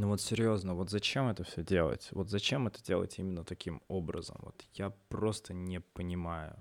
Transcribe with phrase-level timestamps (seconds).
[0.00, 2.06] Ну вот серьезно, вот зачем это все делать?
[2.12, 4.36] Вот зачем это делать именно таким образом?
[4.42, 6.54] Вот я просто не понимаю.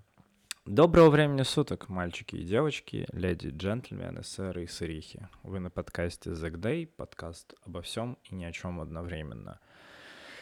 [0.66, 5.30] Доброго времени суток, мальчики и девочки, леди, джентльмены, сэры и сырихи.
[5.44, 9.60] Вы на подкасте The Day, подкаст обо всем и ни о чем одновременно.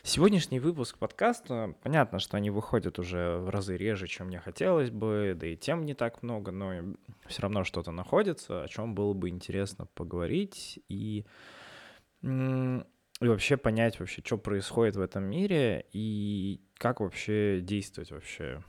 [0.01, 5.35] Сегодняшний выпуск подкаста, понятно, что они выходят уже в разы реже, чем мне хотелось бы,
[5.35, 6.95] да и тем не так много, но
[7.27, 11.25] все равно что-то находится, о чем было бы интересно поговорить и,
[12.25, 18.61] и вообще понять вообще, что происходит в этом мире и как вообще действовать вообще.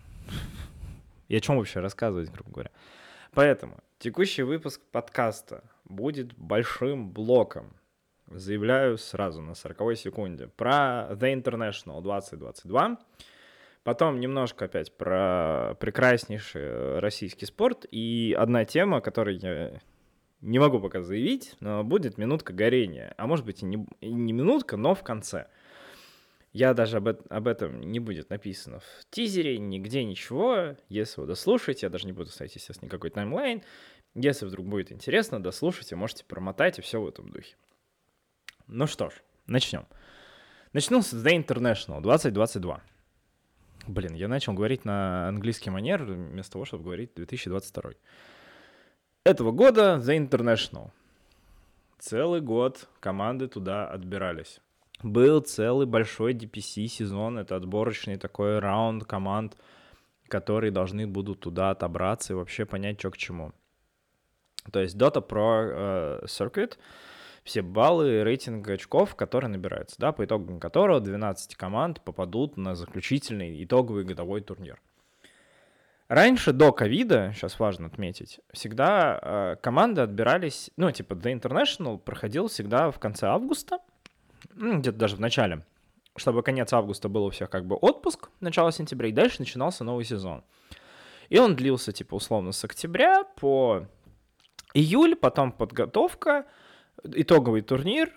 [1.29, 2.71] И о чем вообще рассказывать, грубо говоря.
[3.33, 7.77] Поэтому текущий выпуск подкаста будет большим блоком
[8.29, 10.49] заявляю сразу на 40 секунде.
[10.49, 12.99] Про The International 2022.
[13.85, 17.87] Потом немножко опять про прекраснейший российский спорт.
[17.91, 19.81] И одна тема, которую я
[20.41, 23.15] не могу пока заявить, но будет минутка горения.
[23.17, 25.49] А может быть и не, и не минутка, но в конце.
[26.53, 30.77] Я даже об, об этом не будет написано в тизере, нигде ничего.
[30.89, 33.63] Если вы дослушаете, я даже не буду ставить, естественно, никакой таймлайн.
[34.15, 37.57] Если вдруг будет интересно, дослушайте, можете промотать и все в этом духе.
[38.67, 39.15] Ну что ж,
[39.47, 39.87] начнем.
[40.73, 42.83] Начну с The International 2022.
[43.87, 47.93] Блин, я начал говорить на английский манер вместо того, чтобы говорить 2022.
[49.27, 50.91] Этого года The International.
[51.99, 54.61] Целый год команды туда отбирались.
[55.03, 59.57] Был целый большой DPC сезон, это отборочный такой раунд команд,
[60.29, 63.51] которые должны будут туда отобраться и вообще понять, что к чему.
[64.71, 66.79] То есть Dota Pro uh, Circuit—
[67.43, 73.65] все баллы рейтинга очков, которые набираются, да, по итогам которого 12 команд попадут на заключительный
[73.65, 74.81] итоговый годовой турнир.
[76.09, 82.47] Раньше, до ковида, сейчас важно отметить, всегда э, команды отбирались, ну, типа, The International проходил
[82.47, 83.81] всегда в конце августа,
[84.55, 85.65] ну, где-то даже в начале,
[86.15, 90.05] чтобы конец августа был у всех как бы отпуск, начало сентября, и дальше начинался новый
[90.05, 90.45] сезон.
[91.29, 93.89] И он длился, типа, условно, с октября по
[94.75, 96.47] июль, потом подготовка,
[97.03, 98.13] итоговый турнир,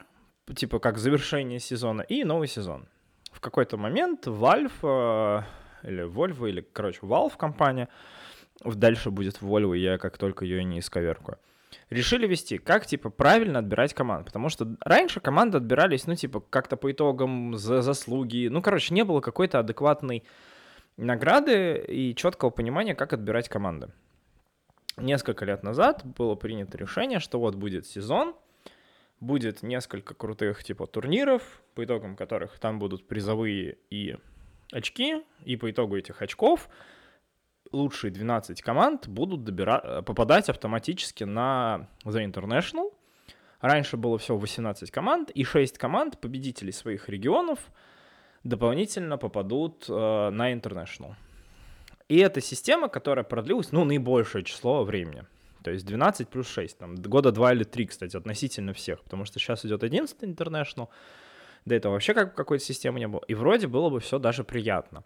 [0.56, 2.88] типа как завершение сезона, и новый сезон.
[3.32, 5.44] В какой-то момент Valve, э,
[5.84, 7.90] или Volvo, или, короче, Valve компания,
[8.64, 11.38] дальше будет Volvo, я как только ее не исковеркаю,
[11.90, 14.26] решили вести, как, типа, правильно отбирать команд.
[14.26, 18.48] Потому что раньше команды отбирались, ну, типа, как-то по итогам за заслуги.
[18.48, 20.24] Ну, короче, не было какой-то адекватной
[20.98, 23.90] награды и четкого понимания, как отбирать команды.
[24.98, 28.36] Несколько лет назад было принято решение, что вот будет сезон—
[29.20, 34.18] будет несколько крутых типа турниров, по итогам которых там будут призовые и
[34.72, 36.70] очки, и по итогу этих очков
[37.72, 40.02] лучшие 12 команд будут добира...
[40.02, 42.94] попадать автоматически на The International.
[43.62, 47.60] Раньше было всего 18 команд, и 6 команд, победителей своих регионов,
[48.44, 51.16] дополнительно попадут э, на International.
[52.08, 55.26] И это система, которая продлилась, ну, наибольшее число времени.
[55.64, 59.40] То есть 12 плюс 6, там, года 2 или 3, кстати, относительно всех, потому что
[59.40, 60.88] сейчас идет 11 International,
[61.66, 65.04] до этого вообще как, какой-то системы не было, и вроде было бы все даже приятно.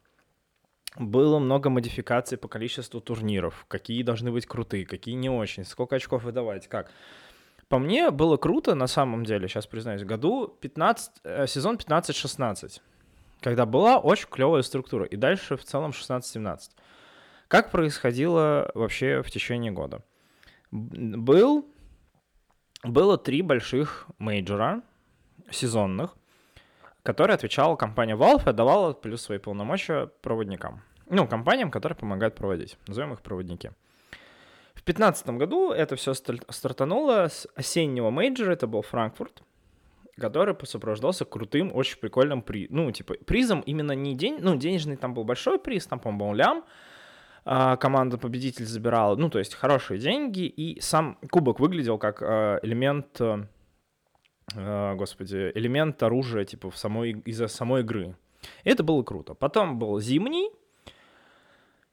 [0.97, 6.24] Было много модификаций по количеству турниров, какие должны быть крутые, какие не очень, сколько очков
[6.24, 6.91] выдавать, как.
[7.68, 12.81] По мне было круто, на самом деле, сейчас признаюсь, году 15, э, сезон 15-16,
[13.41, 16.72] когда была очень клевая структура, и дальше в целом 16-17.
[17.47, 20.03] Как происходило вообще в течение года?
[20.74, 21.68] был,
[22.84, 24.81] было три больших мейджора
[25.52, 26.16] сезонных,
[27.03, 30.81] которые отвечала компания Valve и отдавала плюс свои полномочия проводникам.
[31.09, 32.78] Ну, компаниям, которые помогают проводить.
[32.88, 33.72] Назовем их проводники.
[34.74, 39.44] В 2015 году это все стартануло с осеннего мейджора, это был Франкфурт,
[40.19, 42.68] который сопровождался крутым, очень прикольным при...
[42.69, 46.66] ну, типа, призом именно не день, ну, денежный там был большой приз, там, по-моему, лям,
[47.46, 49.16] а, команда-победитель забирала.
[49.16, 53.46] Ну, то есть хорошие деньги, и сам кубок выглядел как а, элемент, а,
[54.56, 58.16] господи, элемент оружия, типа, в самой, из-за самой игры.
[58.64, 59.34] И это было круто.
[59.34, 60.50] Потом был зимний,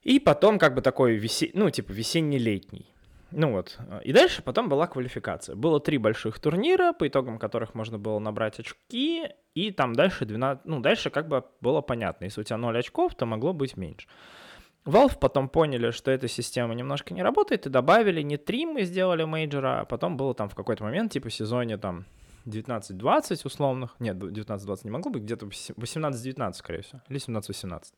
[0.03, 1.51] и потом как бы такой, весе...
[1.53, 2.87] ну, типа, весенне-летний.
[3.31, 3.79] Ну вот.
[4.03, 5.55] И дальше потом была квалификация.
[5.55, 10.65] Было три больших турнира, по итогам которых можно было набрать очки, и там дальше 12...
[10.65, 12.25] Ну, дальше как бы было понятно.
[12.25, 14.07] Если у тебя 0 очков, то могло быть меньше.
[14.85, 19.23] Valve потом поняли, что эта система немножко не работает, и добавили не 3 мы сделали
[19.23, 22.05] мейджора, а потом было там в какой-то момент, типа сезоне там
[22.45, 27.93] 19-20 условных, нет, 19-20 не могло быть, где-то 18-19, скорее всего, или 17-18.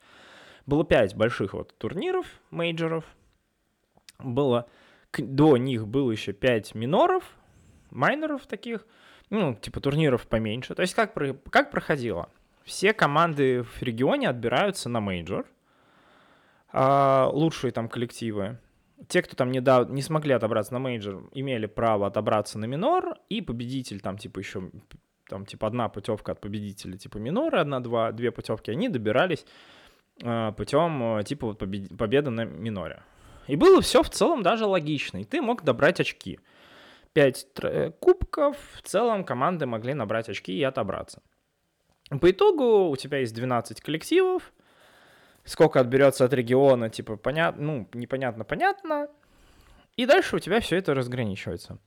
[0.66, 3.06] Было 5 больших вот турниров, мейджоров,
[4.20, 4.68] было,
[5.18, 7.24] до них было еще 5 миноров,
[7.92, 8.86] майнеров таких,
[9.30, 10.76] ну, типа турниров поменьше.
[10.76, 11.14] То есть как,
[11.50, 12.30] как проходило?
[12.64, 15.46] Все команды в регионе отбираются на мейджор,
[16.72, 18.58] а, лучшие там коллективы.
[19.08, 23.16] Те, кто там не, да, не смогли отобраться на мейджор, имели право отобраться на минор,
[23.30, 24.72] и победитель там типа еще
[25.28, 29.46] там типа одна путевка от победителя типа минора, одна-два, две путевки, они добирались
[30.22, 31.98] э, путем э, типа вот побед...
[31.98, 33.04] победы на миноре.
[33.48, 36.40] И было все в целом даже логично, и ты мог добрать очки.
[37.14, 41.22] Пять э, кубков, в целом команды могли набрать очки и отобраться.
[42.22, 44.54] По итогу у тебя есть 12 коллективов,
[45.46, 49.08] сколько отберется от региона, типа, понятно, ну, непонятно, понятно.
[49.96, 51.78] И дальше у тебя все это разграничивается.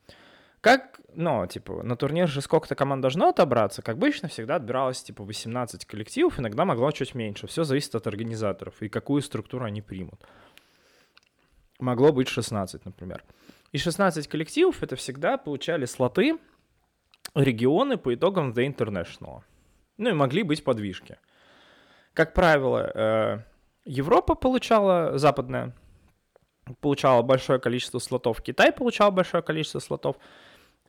[0.61, 5.25] Как, ну, типа, на турнир же сколько-то команд должно отобраться, как обычно, всегда отбиралось, типа,
[5.25, 7.47] 18 коллективов, иногда могло чуть меньше.
[7.47, 10.20] Все зависит от организаторов и какую структуру они примут.
[11.79, 13.23] Могло быть 16, например.
[13.73, 16.38] И 16 коллективов это всегда получали слоты
[17.35, 19.43] регионы по итогам The International.
[19.99, 21.19] Ну и могли быть подвижки.
[22.16, 23.38] Как правило, э,
[23.84, 25.74] Европа получала, западная,
[26.80, 30.16] получала большое количество слотов, Китай получал большое количество слотов,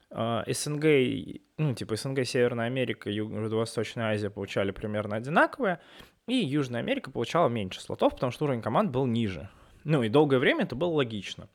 [0.09, 5.81] э, СНГ, ну типа СНГ, Северная Америка, Юго-Восточная Азия получали примерно одинаковые,
[6.29, 9.49] и Южная Америка получала меньше слотов, потому что уровень команд был ниже.
[9.83, 11.49] Ну и долгое время это было логично.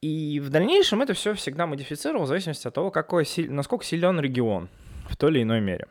[0.00, 4.70] И в дальнейшем это все всегда модифицировало в зависимости от того, какой, насколько силен регион
[5.06, 5.86] в той или иной мере.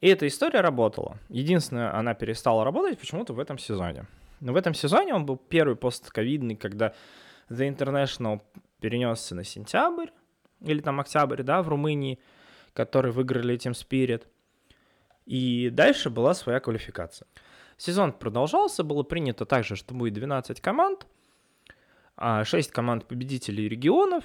[0.00, 1.18] И эта история работала.
[1.28, 4.06] Единственное, она перестала работать почему-то в этом сезоне.
[4.40, 6.92] Но в этом сезоне он был первый постковидный, когда
[7.48, 8.42] The International
[8.80, 10.08] перенесся на сентябрь,
[10.60, 12.18] или там октябрь, да, в Румынии,
[12.74, 14.26] которые выиграли этим Spirit.
[15.24, 17.26] И дальше была своя квалификация.
[17.78, 21.06] Сезон продолжался, было принято также, что будет 12 команд,
[22.16, 24.24] 6 а команд победителей регионов,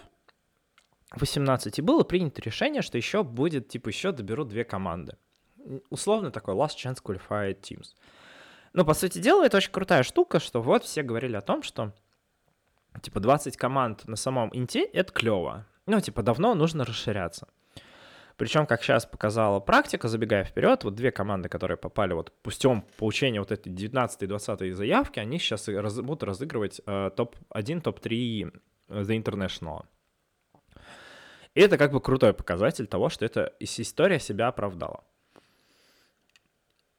[1.11, 5.17] 18, и было принято решение, что еще будет, типа, еще доберут две команды
[5.89, 7.95] условно такой last chance qualified teams.
[8.73, 11.93] Но, по сути дела, это очень крутая штука, что вот все говорили о том, что
[13.01, 15.65] типа 20 команд на самом инте— это клево.
[15.87, 17.47] Ну, типа, давно нужно расширяться.
[18.37, 23.39] Причем, как сейчас показала практика, забегая вперед, вот две команды, которые попали вот путем получения
[23.39, 29.23] вот этой 19 и 20 заявки, они сейчас раз, будут разыгрывать э, топ-1, топ-3 The
[29.23, 29.85] International.
[31.53, 35.03] И это как бы крутой показатель того, что эта история себя оправдала.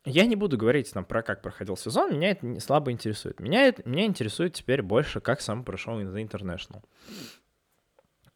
[0.05, 3.39] Я не буду говорить там про как проходил сезон, меня это слабо интересует.
[3.39, 6.83] Меня, это, меня интересует теперь больше, как сам прошел The International.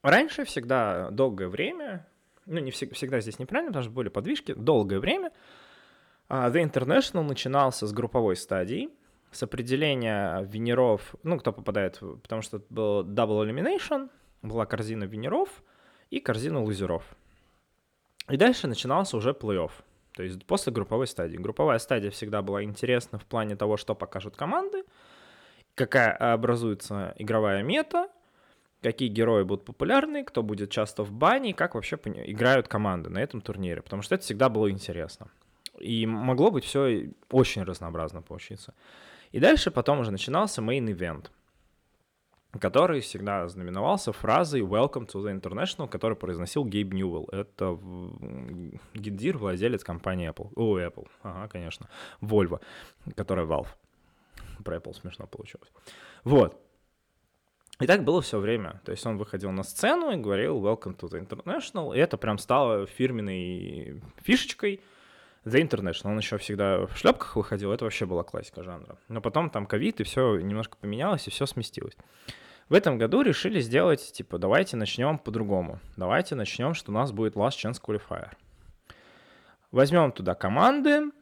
[0.02, 2.06] Раньше всегда долгое время,
[2.44, 5.32] ну не всегда, всегда здесь неправильно, потому что были подвижки, долгое время
[6.28, 8.88] uh, The International начинался с групповой стадии,
[9.32, 14.08] с определения винеров, ну кто попадает, потому что это был Double Elimination,
[14.42, 15.48] была корзина винеров
[16.10, 17.02] и корзина лузеров.
[18.28, 19.72] И дальше начинался уже плей-офф.
[20.16, 21.36] То есть после групповой стадии.
[21.36, 24.84] Групповая стадия всегда была интересна в плане того, что покажут команды,
[25.74, 28.08] какая образуется игровая мета,
[28.80, 33.18] какие герои будут популярны, кто будет часто в бане, и как вообще играют команды на
[33.18, 35.28] этом турнире, потому что это всегда было интересно.
[35.78, 38.72] И могло быть все очень разнообразно получиться.
[39.32, 41.26] И дальше потом уже начинался event—
[42.58, 47.28] который всегда знаменовался фразой «Welcome to the International», который произносил Гейб Ньюэлл.
[47.32, 47.78] Это
[48.94, 50.52] гендир, владелец компании Apple.
[50.54, 51.88] О, Apple, ага, конечно.
[52.20, 52.60] Volvo,
[53.14, 53.68] которая Valve.
[54.64, 55.70] Про Apple смешно получилось.
[56.24, 56.60] Вот.
[57.78, 58.80] И так было все время.
[58.84, 62.38] То есть он выходил на сцену и говорил «Welcome to the International», и это прям
[62.38, 64.80] стало фирменной фишечкой
[65.44, 66.10] The International.
[66.10, 68.98] Он еще всегда в шлепках выходил, это вообще была классика жанра.
[69.08, 71.96] Но потом там ковид, и все немножко поменялось, и все сместилось.
[72.68, 75.78] В этом году решили сделать, типа, давайте начнем по-другому.
[75.96, 78.32] Давайте начнем, что у нас будет Last Chance Qualifier.
[79.70, 81.12] Возьмем туда команды.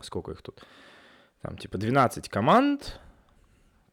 [0.00, 0.64] Сколько их тут?
[1.42, 3.00] Там, типа, 12 команд.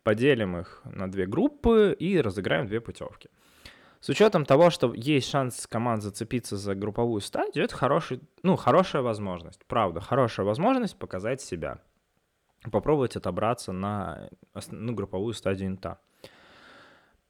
[0.03, 3.29] Поделим их на две группы и разыграем две путевки.
[3.99, 9.01] С учетом того, что есть шанс команд зацепиться за групповую стадию, это хороший, ну, хорошая
[9.01, 9.65] возможность.
[9.65, 11.81] Правда, хорошая возможность показать себя
[12.71, 14.29] попробовать отобраться на
[14.71, 15.99] ну, групповую стадию инта.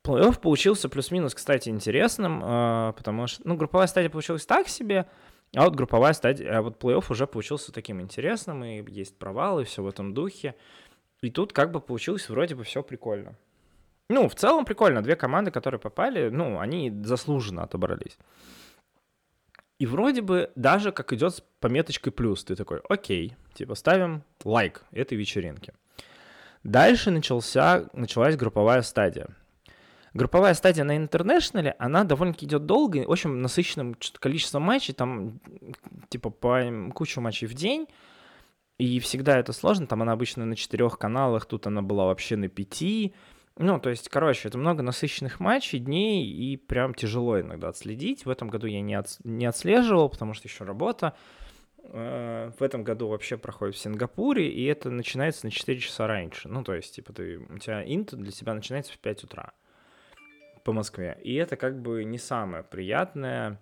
[0.04, 5.08] Плей-офф получился плюс-минус, кстати, интересным, э, потому что, ну, групповая стадия получилась так себе,
[5.56, 9.66] а вот групповая стадия, а вот плей-офф уже получился таким интересным, и есть провалы, и
[9.66, 10.56] все в этом духе.
[11.22, 13.36] И тут как бы получилось вроде бы все прикольно.
[14.10, 15.04] Ну, в целом прикольно.
[15.04, 18.18] Две команды, которые попали, ну, они заслуженно отобрались.
[19.80, 24.84] И вроде бы даже как идет с пометочкой плюс, ты такой, окей, типа ставим лайк
[24.92, 25.74] этой вечеринке.
[26.64, 29.30] Дальше начался, началась групповая стадия.
[30.14, 35.40] групповая стадия на интернешнале, она довольно-таки идет долго, очень насыщенным количеством матчей, там
[36.10, 37.88] типа по кучу матчей в день,
[38.78, 42.50] и всегда это сложно, там она обычно на четырех каналах, тут она была вообще на
[42.50, 43.14] пяти,
[43.62, 48.26] ну, то есть, короче, это много насыщенных матчей, дней, и прям тяжело иногда отследить.
[48.26, 51.14] В этом году я не, от, не отслеживал, потому что еще работа.
[51.84, 56.48] Э, в этом году вообще проходит в Сингапуре, и это начинается на 4 часа раньше.
[56.48, 59.52] Ну, то есть, типа, ты, у тебя инт для тебя начинается в 5 утра
[60.64, 61.20] по Москве.
[61.22, 63.60] И это как бы не самое приятное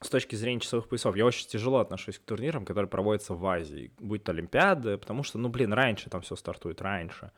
[0.00, 1.14] с точки зрения часовых поясов.
[1.14, 5.38] Я очень тяжело отношусь к турнирам, которые проводятся в Азии, будь то Олимпиады, потому что,
[5.38, 7.30] ну, блин, раньше там все стартует, раньше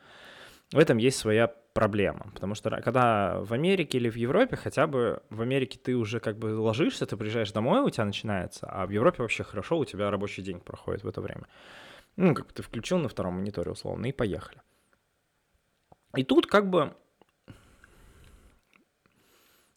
[0.72, 5.22] в этом есть своя проблема, потому что когда в Америке или в Европе, хотя бы
[5.30, 8.90] в Америке ты уже как бы ложишься, ты приезжаешь домой, у тебя начинается, а в
[8.90, 11.46] Европе вообще хорошо, у тебя рабочий день проходит в это время.
[12.16, 14.60] Ну, как бы ты включил на втором мониторе условно и поехали.
[16.16, 16.94] И тут как бы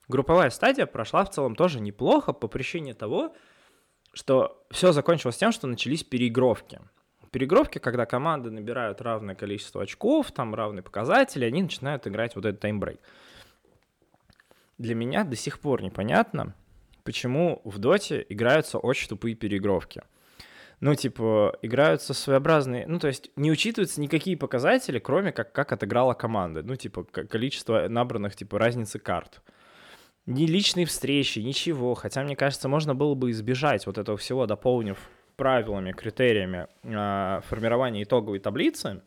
[0.08, 3.36] групповая стадия прошла в целом тоже неплохо по причине того,
[4.14, 6.82] что все закончилось тем, что начались переигровки
[7.34, 12.62] перегровке, когда команды набирают равное количество очков, там равные показатели, они начинают играть вот этот
[12.62, 13.00] таймбрейк.
[14.78, 16.56] Для меня до сих пор непонятно,
[17.04, 20.04] почему в доте играются очень тупые переигровки.
[20.80, 22.86] Ну, типа, играются своеобразные...
[22.88, 26.62] Ну, то есть не учитываются никакие показатели, кроме как, как отыграла команда.
[26.62, 29.42] Ну, типа, количество набранных, типа, разницы карт.
[30.26, 31.94] Ни личные встречи, ничего.
[31.94, 34.98] Хотя, мне кажется, можно было бы избежать вот этого всего, дополнив
[35.36, 39.02] правилами, критериями э, формирования итоговой таблицы,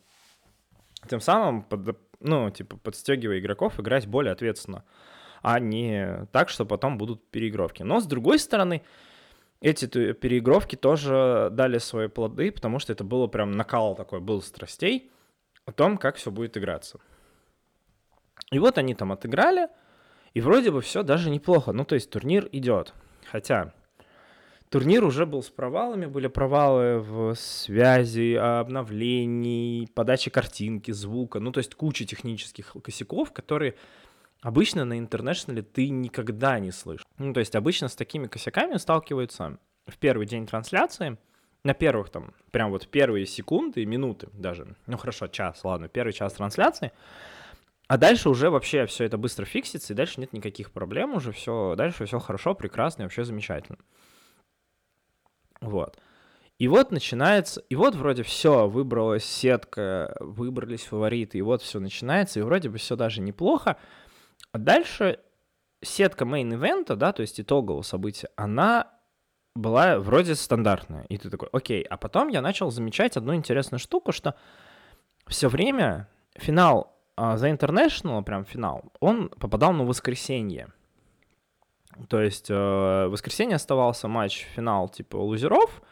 [1.09, 4.85] тем самым, под, ну, типа, подстегивая игроков играть более ответственно,
[5.43, 7.83] а не так, что потом будут переигровки.
[7.83, 8.83] Но, с другой стороны,
[9.61, 15.11] эти переигровки тоже дали свои плоды, потому что это было прям накал такой, был страстей
[15.65, 16.99] о том, как все будет играться.
[18.51, 19.69] И вот они там отыграли,
[20.35, 21.73] и вроде бы все даже неплохо.
[21.73, 22.95] Ну, то есть турнир идет.
[23.31, 23.73] Хотя
[24.71, 31.59] Турнир уже был с провалами, были провалы в связи, обновлении, подаче картинки, звука, ну то
[31.59, 33.77] есть куча технических косяков, которые
[34.43, 37.07] обычно на интернешнале ты никогда не слышишь.
[37.19, 41.17] Ну то есть обычно с такими косяками сталкиваются в первый день трансляции,
[41.63, 46.33] на первых там, прям вот первые секунды, минуты даже, ну хорошо, час, ладно, первый час
[46.33, 46.91] трансляции,
[47.87, 51.75] а дальше уже вообще все это быстро фиксится, и дальше нет никаких проблем уже, все,
[51.77, 53.79] дальше все хорошо, прекрасно, вообще замечательно.
[55.61, 55.99] Вот.
[56.59, 62.41] И вот начинается, и вот вроде все, выбралась сетка, выбрались фавориты, и вот все начинается,
[62.41, 63.77] и вроде бы все даже неплохо.
[64.53, 65.21] А дальше
[65.83, 68.91] сетка мейн-ивента, да, то есть итогового события, она
[69.55, 71.05] была вроде стандартная.
[71.09, 71.83] И ты такой, окей.
[71.83, 74.35] А потом я начал замечать одну интересную штуку, что
[75.27, 80.69] все время финал uh, The International, прям финал, он попадал на воскресенье.
[82.09, 85.83] То есть э, воскресенье оставался матч финал типа лузеров,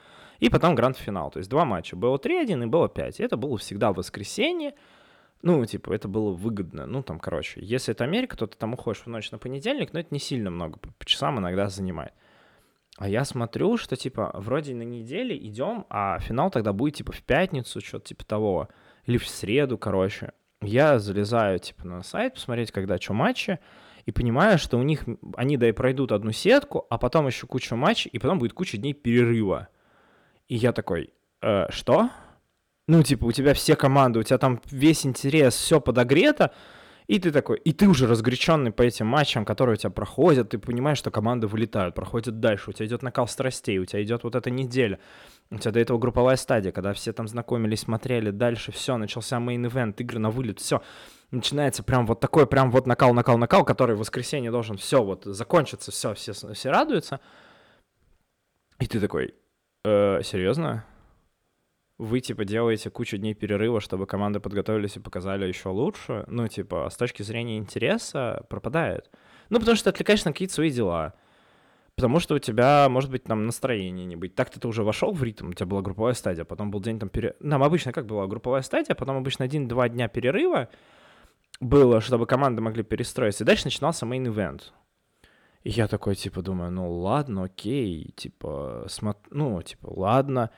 [0.40, 1.30] и потом гранд-финал.
[1.30, 1.96] То есть два матча.
[1.96, 3.20] Было 3-1 и было 5.
[3.20, 4.74] И это было всегда в воскресенье.
[5.42, 6.86] Ну, типа, это было выгодно.
[6.86, 10.00] Ну, там, короче, если это Америка, то ты там уходишь в ночь на понедельник, но
[10.00, 12.14] это не сильно много, по часам иногда занимает.
[12.96, 17.22] А я смотрю, что, типа, вроде на неделе идем, а финал тогда будет, типа, в
[17.22, 18.68] пятницу, что-то типа того.
[19.04, 20.32] Или в среду, короче.
[20.62, 23.58] Я залезаю, типа, на сайт посмотреть, когда что матчи
[24.06, 25.04] и понимаю, что у них,
[25.36, 28.76] они да и пройдут одну сетку, а потом еще кучу матчей, и потом будет куча
[28.76, 29.68] дней перерыва.
[30.48, 31.10] И я такой,
[31.42, 32.10] э, что?
[32.86, 36.52] Ну, типа, у тебя все команды, у тебя там весь интерес, все подогрето,
[37.06, 40.58] и ты такой, и ты уже разгоряченный по этим матчам, которые у тебя проходят, ты
[40.58, 44.34] понимаешь, что команды вылетают, проходят дальше, у тебя идет накал страстей, у тебя идет вот
[44.34, 44.98] эта неделя,
[45.50, 50.00] у тебя до этого групповая стадия, когда все там знакомились, смотрели, дальше все, начался мейн-ивент,
[50.00, 50.82] игры на вылет, все
[51.34, 55.24] начинается прям вот такой прям вот накал, накал, накал, который в воскресенье должен все вот
[55.24, 57.20] закончиться, все, все, все радуются.
[58.80, 59.34] И ты такой,
[59.84, 60.84] э, серьезно?
[61.96, 66.24] Вы, типа, делаете кучу дней перерыва, чтобы команды подготовились и показали еще лучше?
[66.26, 69.10] Ну, типа, с точки зрения интереса пропадает.
[69.48, 71.14] Ну, потому что ты отвлекаешься на какие-то свои дела.
[71.94, 74.34] Потому что у тебя, может быть, там настроение не быть.
[74.34, 77.08] Так ты уже вошел в ритм, у тебя была групповая стадия, потом был день там
[77.08, 77.36] пере...
[77.38, 80.70] Нам обычно как была групповая стадия, потом обычно один-два дня перерыва,
[81.60, 83.44] было, чтобы команды могли перестроиться.
[83.44, 84.72] И дальше начинался мейн-ивент.
[85.62, 89.16] И я такой, типа, думаю, ну ладно, окей, типа, смо...
[89.30, 90.50] ну, типа, ладно.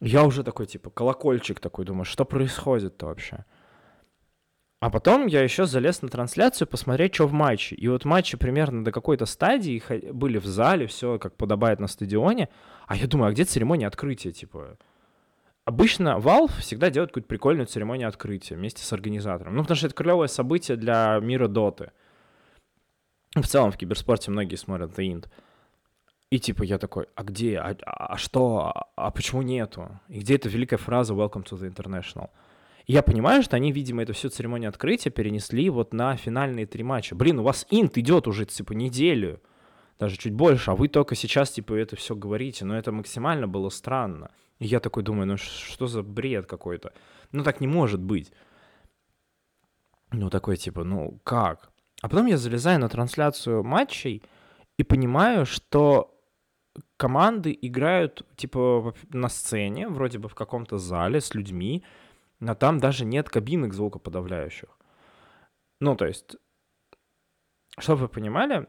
[0.00, 3.44] Я уже такой, типа, колокольчик такой, думаю, что происходит-то вообще?
[4.80, 7.74] А потом я еще залез на трансляцию посмотреть, что в матче.
[7.74, 9.82] И вот матчи примерно до какой-то стадии
[10.12, 12.50] были в зале, все как подобает на стадионе.
[12.86, 14.76] А я думаю, а где церемония открытия, типа?
[15.64, 19.54] Обычно Valve всегда делает какую-то прикольную церемонию открытия вместе с организатором.
[19.54, 21.92] Ну, потому что это клевое событие для мира доты.
[23.34, 25.28] В целом в киберспорте многие смотрят The Int.
[26.30, 30.00] И типа я такой, а где, а, а что, а, а почему нету?
[30.08, 32.28] И где эта великая фраза «Welcome to the International»?
[32.86, 36.82] И я понимаю, что они, видимо, эту всю церемонию открытия перенесли вот на финальные три
[36.82, 37.14] матча.
[37.14, 39.40] Блин, у вас инт идет уже, типа, неделю,
[39.98, 42.64] даже чуть больше, а вы только сейчас, типа, это все говорите.
[42.64, 44.30] Но это максимально было странно.
[44.64, 46.94] И я такой думаю, ну что за бред какой-то?
[47.32, 48.32] Ну так не может быть.
[50.10, 51.70] Ну такой, типа, ну как?
[52.00, 54.22] А потом я залезаю на трансляцию матчей
[54.78, 56.18] и понимаю, что
[56.96, 61.84] команды играют, типа, на сцене, вроде бы в каком-то зале с людьми,
[62.40, 64.78] но там даже нет кабинок звукоподавляющих.
[65.80, 66.36] Ну, то есть,
[67.78, 68.66] чтобы вы понимали,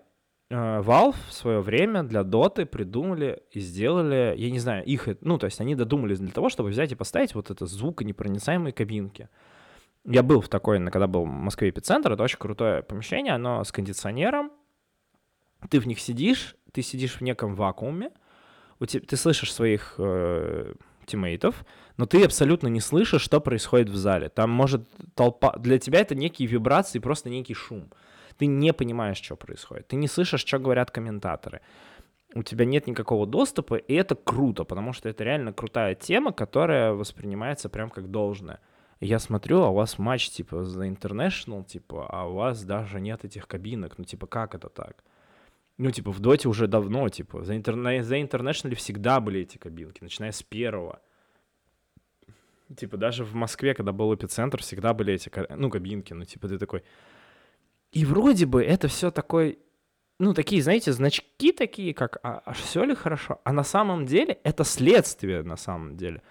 [0.49, 5.45] Valve в свое время для Dota придумали и сделали, я не знаю, их, ну, то
[5.45, 9.29] есть они додумались для того, чтобы взять и поставить вот это звуконепроницаемые кабинки.
[10.03, 13.71] Я был в такой, когда был в Москве эпицентр, это очень крутое помещение, оно с
[13.71, 14.51] кондиционером,
[15.69, 18.11] ты в них сидишь, ты сидишь в неком вакууме,
[18.79, 20.73] у тебя, ты слышишь своих э,
[21.05, 21.65] тиммейтов,
[21.97, 24.29] но ты абсолютно не слышишь, что происходит в зале.
[24.29, 25.55] Там может толпа...
[25.57, 27.89] Для тебя это некие вибрации, просто некий шум.
[28.37, 29.87] Ты не понимаешь, что происходит.
[29.87, 31.61] Ты не слышишь, что говорят комментаторы.
[32.33, 36.91] У тебя нет никакого доступа, и это круто, потому что это реально крутая тема, которая
[36.91, 38.59] воспринимается прям как должное.
[38.99, 43.23] я смотрю, а у вас матч типа за International, типа, а у вас даже нет
[43.23, 43.97] этих кабинок.
[43.97, 45.03] Ну, типа, как это так?
[45.77, 47.75] Ну, типа, в Доте уже давно, типа, за, интер...
[48.03, 50.99] за International всегда были эти кабинки, начиная с первого.
[52.77, 56.57] Типа, даже в Москве, когда был эпицентр, всегда были эти, ну, кабинки, ну, типа, ты
[56.57, 56.83] такой...
[57.95, 59.57] И вроде бы это все такой,
[60.19, 63.39] ну, такие, знаете, значки такие, как, а, а все ли хорошо?
[63.45, 66.21] А на самом деле это следствие, на самом деле.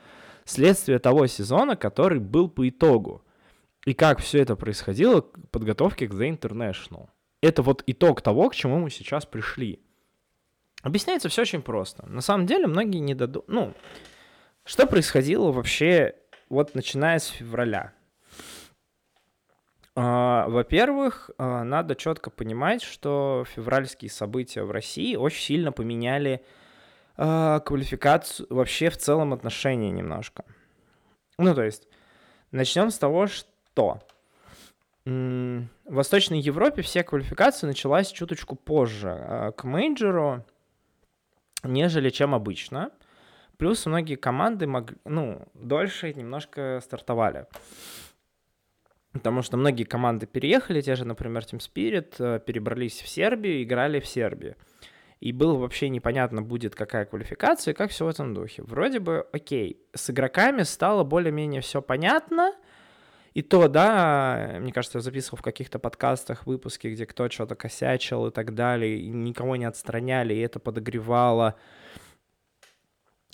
[0.44, 3.24] Следствие того сезона, который был по итогу.
[3.86, 7.08] И как все это происходило к подготовке к The International.
[7.40, 9.80] Это вот итог того, к чему мы сейчас пришли.
[10.82, 12.04] Объясняется все очень просто.
[12.06, 13.48] На самом деле многие не дадут...
[13.48, 13.72] Ну,
[14.66, 16.14] что происходило вообще
[16.50, 17.94] вот начиная с февраля?
[19.96, 26.44] Uh, во-первых, uh, надо четко понимать, что февральские события в России очень сильно поменяли
[27.16, 30.44] uh, квалификацию, вообще в целом отношения немножко.
[31.38, 31.86] Ну, то есть,
[32.50, 34.00] начнем с того, что
[35.04, 40.44] в Восточной Европе вся квалификация началась чуточку позже к мейджору,
[41.62, 42.90] нежели чем обычно.
[43.58, 47.46] Плюс многие команды могли, ну, дольше немножко стартовали.
[49.14, 54.00] Потому что многие команды переехали, те же, например, Team Spirit, э, перебрались в Сербию, играли
[54.00, 54.56] в Сербии.
[55.20, 58.64] И было вообще непонятно, будет какая квалификация как все в этом духе.
[58.64, 62.52] Вроде бы, окей, с игроками стало более-менее все понятно.
[63.34, 68.26] И то, да, мне кажется, я записывал в каких-то подкастах выпуски, где кто что-то косячил
[68.26, 71.54] и так далее, и никого не отстраняли, и это подогревало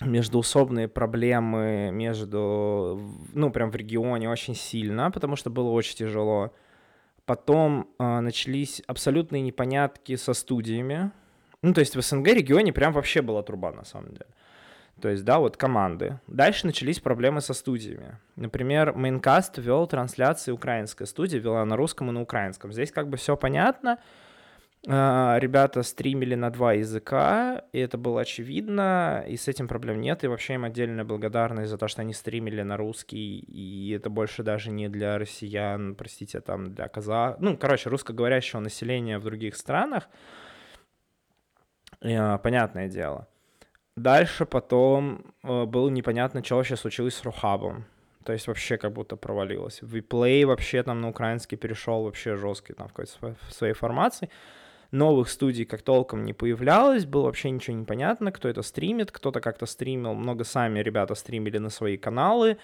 [0.01, 3.01] междуусобные проблемы между,
[3.35, 6.53] ну, прям в регионе очень сильно, потому что было очень тяжело.
[7.27, 11.13] Потом э, начались абсолютные непонятки со студиями.
[11.63, 14.27] Ну, то есть в СНГ регионе прям вообще была труба, на самом деле.
[15.01, 16.21] То есть, да, вот команды.
[16.27, 18.19] Дальше начались проблемы со студиями.
[18.37, 22.73] Например, Maincast вел трансляции украинской студии, вела на русском и на украинском.
[22.73, 23.99] Здесь как бы все понятно,
[24.87, 30.27] ребята стримили на два языка, и это было очевидно, и с этим проблем нет, и
[30.27, 34.71] вообще им отдельная благодарность за то, что они стримили на русский, и это больше даже
[34.71, 40.09] не для россиян, простите, а там для казах, ну, короче, русскоговорящего населения в других странах,
[42.03, 43.29] а, понятное дело.
[43.97, 47.85] Дальше потом было непонятно, что вообще случилось с Рухабом.
[48.25, 49.81] То есть вообще как будто провалилось.
[49.83, 54.31] Виплей вообще там на украинский перешел вообще жесткий там в какой-то своей формации
[54.91, 59.41] новых студий как толком не появлялось, было вообще ничего не понятно, кто это стримит, кто-то
[59.41, 62.59] как-то стримил, много сами ребята стримили на свои каналы,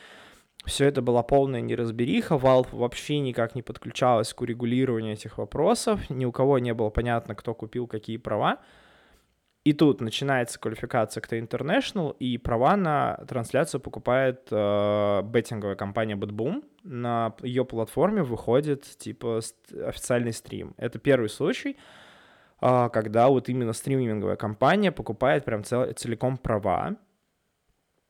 [0.65, 6.25] все это была полная неразбериха, Valve вообще никак не подключалась к урегулированию этих вопросов, ни
[6.25, 8.59] у кого не было понятно, кто купил какие права.
[9.65, 16.63] И тут начинается квалификация к International, и права на трансляцию покупает э, беттинговая компания BetBoom.
[16.85, 19.41] На ее платформе выходит типа
[19.85, 20.75] официальный стрим.
[20.77, 21.77] Это первый случай.
[22.59, 26.97] А, когда вот именно стриминговая компания покупает прям цел, целиком права.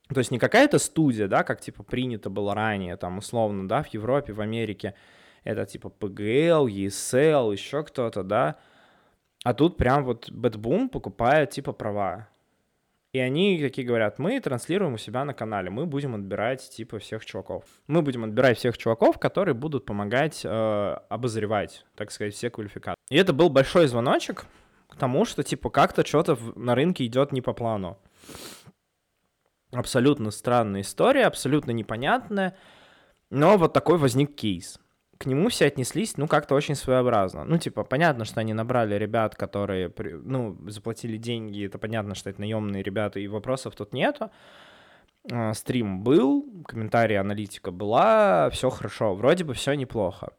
[0.09, 3.87] То есть не какая-то студия, да, как типа принято было ранее, там условно, да, в
[3.87, 4.93] Европе, в Америке,
[5.43, 8.55] это типа PGL, ESL, еще кто-то, да,
[9.43, 12.29] а тут прям вот Boom покупает типа права.
[13.17, 17.25] И они такие говорят, мы транслируем у себя на канале, мы будем отбирать типа всех
[17.25, 17.63] чуваков.
[17.87, 23.01] Мы будем отбирать всех чуваков, которые будут помогать э, обозревать, так сказать, все квалификации.
[23.09, 24.45] И это был большой звоночек
[24.87, 27.97] к тому, что типа как-то что-то на рынке идет не по плану.
[29.71, 32.55] Абсолютно странная история, абсолютно непонятная.
[33.31, 34.79] Но вот такой возник кейс
[35.17, 37.43] к нему все отнеслись, ну, как-то очень своеобразно.
[37.43, 42.39] Ну, типа, понятно, что они набрали ребят, которые, ну, заплатили деньги, это понятно, что это
[42.39, 44.31] наемные ребята, и вопросов тут нету.
[45.31, 50.33] А, стрим был, комментарии аналитика была, все хорошо, вроде бы все неплохо.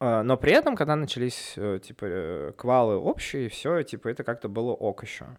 [0.00, 4.48] А, но при этом, когда начались, э, типа, э, квалы общие, все, типа, это как-то
[4.48, 5.38] было ок еще.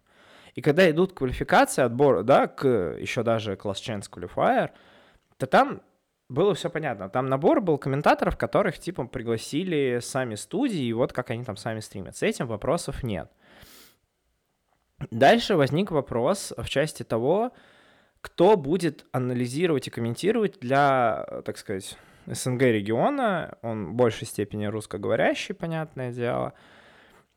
[0.54, 2.66] И когда идут квалификации, отбор, да, к
[2.98, 4.70] еще даже Class Chance Qualifier,
[5.36, 5.82] то там
[6.30, 7.10] было все понятно.
[7.10, 11.80] Там набор был комментаторов, которых, типа, пригласили сами студии, и вот как они там сами
[11.80, 12.16] стримят.
[12.16, 13.30] С этим вопросов нет.
[15.10, 17.52] Дальше возник вопрос в части того,
[18.20, 25.54] кто будет анализировать и комментировать для, так сказать, СНГ региона, он в большей степени русскоговорящий,
[25.54, 26.52] понятное дело,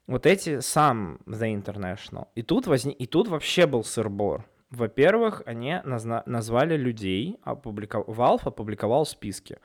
[0.08, 2.28] вот эти сам The International.
[2.36, 4.46] И тут, возник, и тут вообще был сырбор.
[4.74, 8.08] Во-первых, они назна- назвали людей, опубликов...
[8.08, 9.60] Valve опубликовал списки.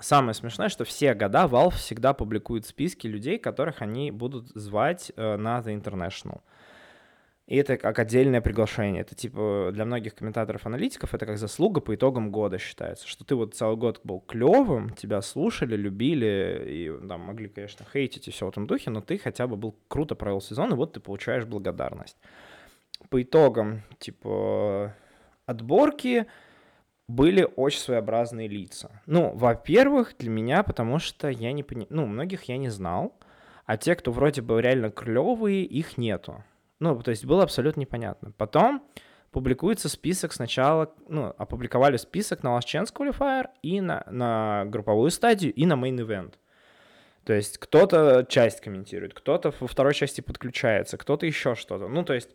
[0.00, 5.36] Самое смешное, что все года Valve всегда публикует списки людей, которых они будут звать э,
[5.36, 6.42] на The International.
[7.48, 9.00] И это как отдельное приглашение.
[9.00, 13.08] Это типа для многих комментаторов-аналитиков это как заслуга по итогам года считается.
[13.08, 18.28] Что ты вот целый год был клевым, тебя слушали, любили и там могли, конечно, хейтить
[18.28, 20.92] и все в этом духе, но ты хотя бы был круто провел сезон, и вот
[20.92, 22.16] ты получаешь благодарность
[23.08, 24.94] по итогам, типа,
[25.46, 26.26] отборки
[27.08, 29.02] были очень своеобразные лица.
[29.06, 33.18] Ну, во-первых, для меня, потому что я не понимаю, ну, многих я не знал,
[33.66, 36.44] а те, кто вроде бы реально клевые, их нету.
[36.78, 38.32] Ну, то есть было абсолютно непонятно.
[38.36, 38.82] Потом
[39.30, 45.52] публикуется список сначала, ну, опубликовали список на Last Chance Qualifier и на, на групповую стадию,
[45.52, 46.34] и на Main Event.
[47.24, 51.86] То есть кто-то часть комментирует, кто-то во второй части подключается, кто-то еще что-то.
[51.86, 52.30] Ну, то есть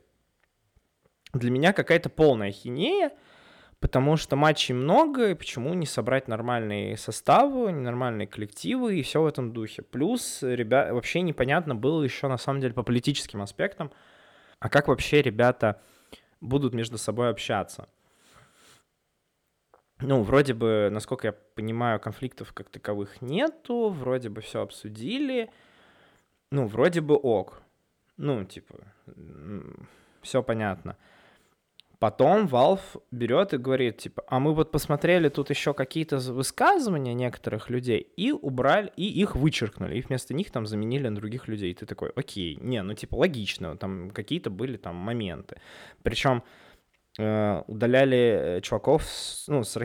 [1.39, 3.11] для меня какая-то полная хинея,
[3.79, 9.25] потому что матчей много, и почему не собрать нормальные составы, нормальные коллективы и все в
[9.25, 9.81] этом духе.
[9.81, 13.91] Плюс, ребят, вообще непонятно было еще на самом деле по политическим аспектам,
[14.59, 15.81] а как вообще ребята
[16.41, 17.87] будут между собой общаться.
[20.01, 25.49] Ну, вроде бы, насколько я понимаю, конфликтов как таковых нету, вроде бы все обсудили,
[26.51, 27.61] ну, вроде бы ок.
[28.17, 28.75] Ну, типа,
[30.21, 30.97] все понятно.
[32.05, 37.71] Потом Valve берет и говорит, типа, а мы вот посмотрели тут еще какие-то высказывания некоторых
[37.71, 41.71] людей и убрали, и их вычеркнули, и вместо них там заменили на других людей.
[41.71, 45.59] И ты такой, окей, не, ну типа логично, там какие-то были там моменты.
[46.03, 46.43] Причем
[47.17, 49.75] э, удаляли чуваков с, ну, с,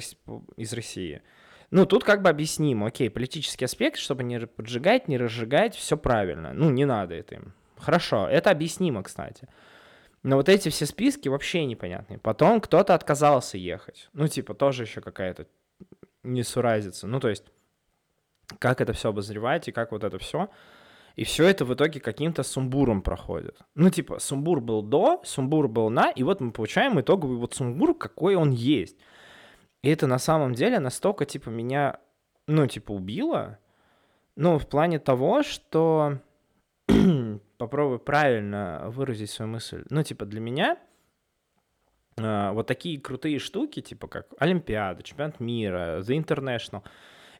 [0.58, 1.22] из России.
[1.70, 6.52] Ну, тут как бы объяснимо, окей, политический аспект, чтобы не поджигать, не разжигать, все правильно.
[6.52, 7.54] Ну, не надо это им.
[7.78, 9.48] Хорошо, это объяснимо, кстати.
[10.22, 12.18] Но вот эти все списки вообще непонятные.
[12.18, 14.08] Потом кто-то отказался ехать.
[14.12, 15.46] Ну, типа, тоже еще какая-то
[16.22, 17.06] несуразица.
[17.06, 17.44] Ну, то есть,
[18.58, 20.50] как это все обозревать и как вот это все.
[21.16, 23.58] И все это в итоге каким-то сумбуром проходит.
[23.74, 27.96] Ну, типа, сумбур был до, сумбур был на, и вот мы получаем итоговый вот сумбур,
[27.96, 28.96] какой он есть.
[29.82, 31.98] И это на самом деле настолько, типа, меня,
[32.46, 33.58] ну, типа, убило.
[34.36, 36.18] Ну, в плане того, что
[37.60, 39.84] попробую правильно выразить свою мысль.
[39.90, 40.78] Ну, типа, для меня
[42.16, 46.82] э, вот такие крутые штуки, типа как Олимпиада, Чемпионат мира, The International,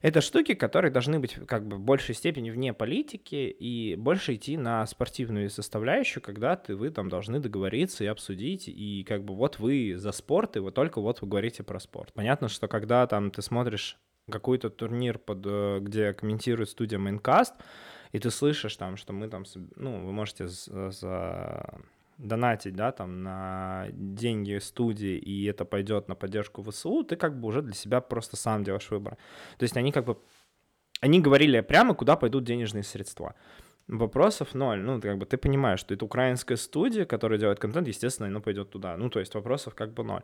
[0.01, 4.57] это штуки, которые должны быть как бы в большей степени вне политики и больше идти
[4.57, 9.59] на спортивную составляющую, когда ты, вы там должны договориться и обсудить, и как бы вот
[9.59, 12.13] вы за спорт, и вот только вот вы говорите про спорт.
[12.13, 13.97] Понятно, что когда там ты смотришь
[14.29, 17.55] какой-то турнир, под, э, где комментирует студия Майнкаст,
[18.11, 19.43] и ты слышишь там, что мы там,
[19.75, 21.81] ну, вы можете за, за
[22.17, 27.47] донатить, да, там на деньги студии, и это пойдет на поддержку ВСУ, ты как бы
[27.47, 29.17] уже для себя просто сам делаешь выбор.
[29.57, 30.17] То есть они как бы,
[31.01, 33.35] они говорили прямо, куда пойдут денежные средства.
[33.87, 34.79] Вопросов ноль.
[34.79, 38.69] Ну, как бы ты понимаешь, что это украинская студия, которая делает контент, естественно, оно пойдет
[38.69, 38.95] туда.
[38.97, 40.23] Ну, то есть вопросов как бы ноль.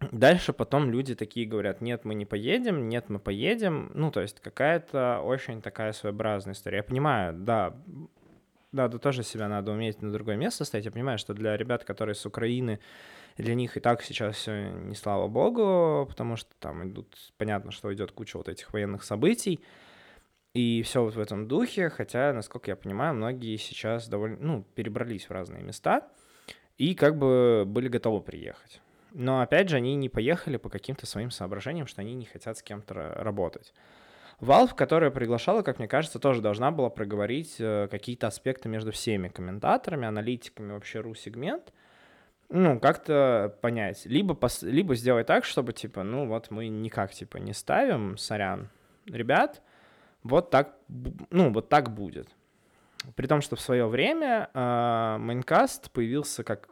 [0.00, 3.90] Дальше потом люди такие говорят, нет, мы не поедем, нет, мы поедем.
[3.94, 6.78] Ну, то есть какая-то очень такая своеобразная история.
[6.78, 7.74] Я понимаю, да,
[8.70, 10.84] да, да, тоже себя надо уметь на другое место ставить.
[10.84, 12.78] Я понимаю, что для ребят, которые с Украины,
[13.36, 17.92] для них и так сейчас все не слава богу, потому что там идут, понятно, что
[17.92, 19.60] идет куча вот этих военных событий.
[20.54, 25.26] И все вот в этом духе, хотя, насколько я понимаю, многие сейчас довольно, ну, перебрались
[25.26, 26.08] в разные места
[26.78, 28.80] и как бы были готовы приехать.
[29.12, 32.62] Но опять же, они не поехали по каким-то своим соображениям, что они не хотят с
[32.62, 33.72] кем-то работать.
[34.40, 39.28] Valve, которая приглашала, как мне кажется, тоже должна была проговорить э, какие-то аспекты между всеми
[39.28, 41.72] комментаторами, аналитиками, вообще ру-сегмент,
[42.48, 44.06] ну, как-то понять.
[44.06, 44.62] Либо, пос...
[44.62, 48.70] либо сделать так, чтобы, типа, ну, вот мы никак, типа, не ставим, сорян,
[49.06, 49.60] ребят,
[50.22, 50.76] вот так,
[51.30, 52.28] ну, вот так будет.
[53.16, 56.68] При том, что в свое время э, Майнкаст появился как...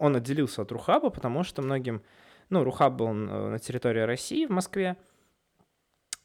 [0.00, 2.02] Он отделился от Рухаба, потому что многим...
[2.48, 4.96] Ну, Рухаб был на территории России, в Москве.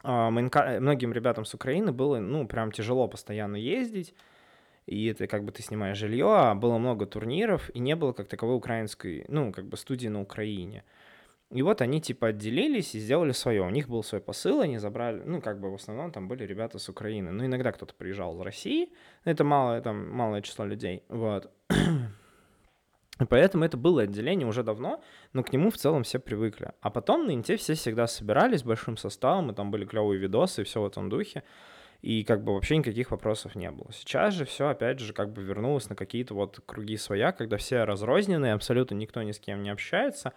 [0.02, 0.78] Э, Майнка...
[0.80, 4.14] Многим ребятам с Украины было, ну, прям тяжело постоянно ездить.
[4.86, 8.30] И это как бы ты снимаешь жилье, а было много турниров, и не было как
[8.30, 10.86] таковой украинской, ну, как бы студии на Украине.
[11.52, 13.62] И вот они типа отделились и сделали свое.
[13.64, 16.80] У них был свой посыл, они забрали, ну, как бы в основном там были ребята
[16.80, 17.32] с Украины.
[17.32, 18.90] Ну, иногда кто-то приезжал из России,
[19.26, 21.52] это малое, там, малое число людей, вот.
[23.20, 25.02] И поэтому это было отделение уже давно,
[25.32, 26.74] но к нему в целом все привыкли.
[26.82, 30.66] А потом на Инте все всегда собирались большим составом, и там были клевые видосы и
[30.66, 31.44] все в этом духе.
[32.02, 33.88] И как бы вообще никаких вопросов не было.
[33.94, 37.84] Сейчас же все, опять же, как бы вернулось на какие-то вот круги своя, когда все
[37.86, 40.34] разрозненные, абсолютно никто ни с кем не общается.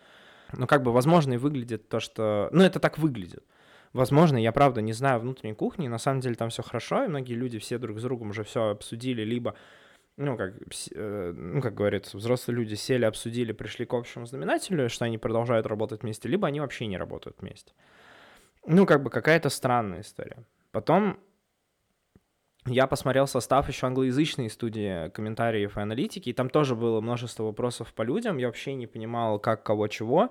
[0.53, 2.49] Но как бы, возможно, и выглядит то, что...
[2.53, 3.45] Ну, это так выглядит.
[3.93, 7.35] Возможно, я правда не знаю внутренней кухни, на самом деле там все хорошо, и многие
[7.35, 9.55] люди все друг с другом уже все обсудили, либо,
[10.19, 10.55] ну, как,
[10.95, 15.65] э, ну, как говорится, взрослые люди сели, обсудили, пришли к общему знаменателю, что они продолжают
[15.67, 17.73] работать вместе, либо они вообще не работают вместе.
[18.67, 20.45] Ну, как бы какая-то странная история.
[20.73, 21.21] Потом
[22.67, 27.95] я посмотрел состав еще англоязычной студии комментариев и аналитики, и там тоже было множество вопросов
[27.95, 28.39] по людям.
[28.39, 30.31] Я вообще не понимал, как, кого, чего,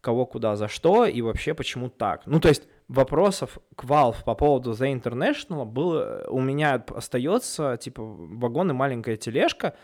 [0.00, 2.22] кого, куда, за что, и вообще почему так.
[2.26, 8.02] Ну, то есть вопросов к Valve по поводу The International было, у меня остается, типа,
[8.02, 9.74] вагон и маленькая тележка,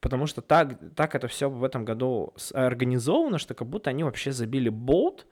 [0.00, 4.32] потому что так, так это все в этом году организовано, что как будто они вообще
[4.32, 5.26] забили болт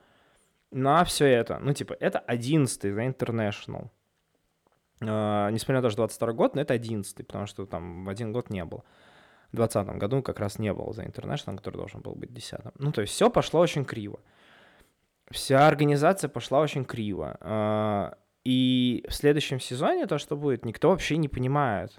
[0.71, 1.59] на все это.
[1.59, 3.89] Ну, типа, это 11 The International.
[5.01, 8.31] Uh, несмотря на то, что 22 год, но это 11 потому что там в один
[8.31, 8.83] год не было.
[9.51, 12.91] В 2020 году как раз не было за International, который должен был быть 10 Ну,
[12.91, 14.19] то есть все пошло очень криво.
[15.31, 17.37] Вся организация пошла очень криво.
[17.41, 21.91] Uh, и в следующем сезоне то, что будет, никто вообще не понимает.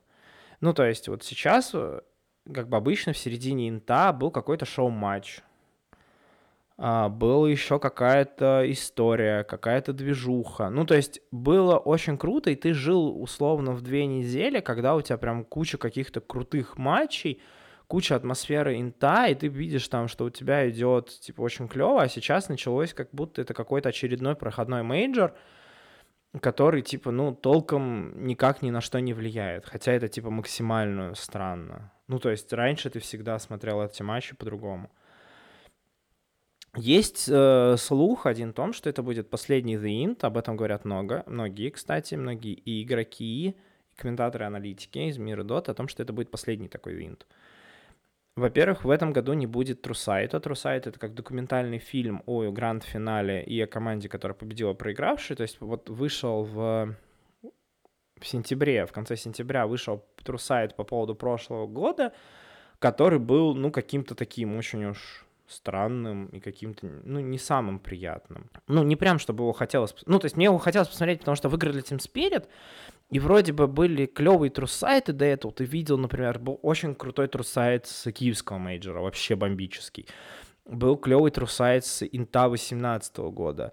[0.60, 2.00] Ну, то есть вот сейчас, э,
[2.52, 5.40] как бы обычно, в середине инта был какой-то шоу-матч
[6.78, 10.68] а, была еще какая-то история, какая-то движуха.
[10.68, 15.00] Ну, то есть было очень круто, и ты жил условно в две недели, когда у
[15.00, 17.40] тебя прям куча каких-то крутых матчей,
[17.92, 22.08] куча атмосферы инта, и ты видишь там, что у тебя идет, типа, очень клево, а
[22.08, 25.34] сейчас началось как будто это какой-то очередной проходной мейджор,
[26.40, 31.92] который, типа, ну, толком никак ни на что не влияет, хотя это, типа, максимально странно.
[32.08, 34.90] Ну, то есть раньше ты всегда смотрел эти матчи по-другому.
[36.74, 40.86] Есть э, слух один о том, что это будет последний The Int, об этом говорят
[40.86, 43.56] много, многие, кстати, многие и игроки, и
[43.96, 47.26] комментаторы, аналитики из мира Dota о том, что это будет последний такой The Int.
[48.34, 50.40] Во-первых, в этом году не будет Трусайта.
[50.40, 55.36] Трусайт— это как документальный фильм о гранд-финале и о команде, которая победила проигравшей.
[55.36, 56.96] То есть вот вышел в,
[58.18, 62.14] в сентябре, в конце сентября вышел Трусайт по поводу прошлого года,
[62.78, 68.50] который был, ну, каким-то таким очень уж странным и каким-то, ну, не самым приятным.
[68.66, 69.94] Ну, не прям, чтобы его хотелось...
[70.06, 72.46] Ну, то есть мне его хотелось посмотреть, потому что выиграли Team Spirit,
[73.10, 75.52] и вроде бы были клевые True Sight ы до этого.
[75.52, 80.06] Ты видел, например, был очень крутой True Sight с киевского мейджора, вообще бомбический.
[80.64, 83.72] Был клевый True Sight с Инта 18 года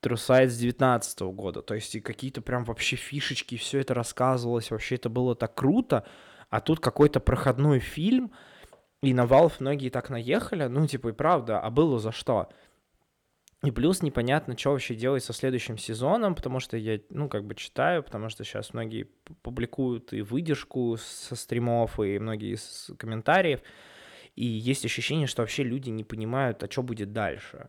[0.00, 1.60] True Sight с 19 года.
[1.60, 6.04] То есть и какие-то прям вообще фишечки, все это рассказывалось, вообще это было так круто.
[6.48, 8.32] А тут какой-то проходной фильм—
[9.02, 12.50] и на Valve многие так наехали, ну, типа, и правда, а было за что?
[13.62, 17.54] И плюс непонятно, что вообще делать со следующим сезоном, потому что я, ну, как бы
[17.54, 19.08] читаю, потому что сейчас многие
[19.42, 23.60] публикуют и выдержку со стримов, и многие из комментариев,
[24.34, 27.68] и есть ощущение, что вообще люди не понимают, а что будет дальше.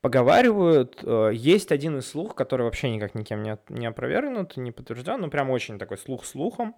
[0.00, 5.30] Поговаривают, э, есть один из слух, который вообще никак никем не, опровергнут, не подтвержден, ну,
[5.30, 6.74] прям очень такой слух слухом,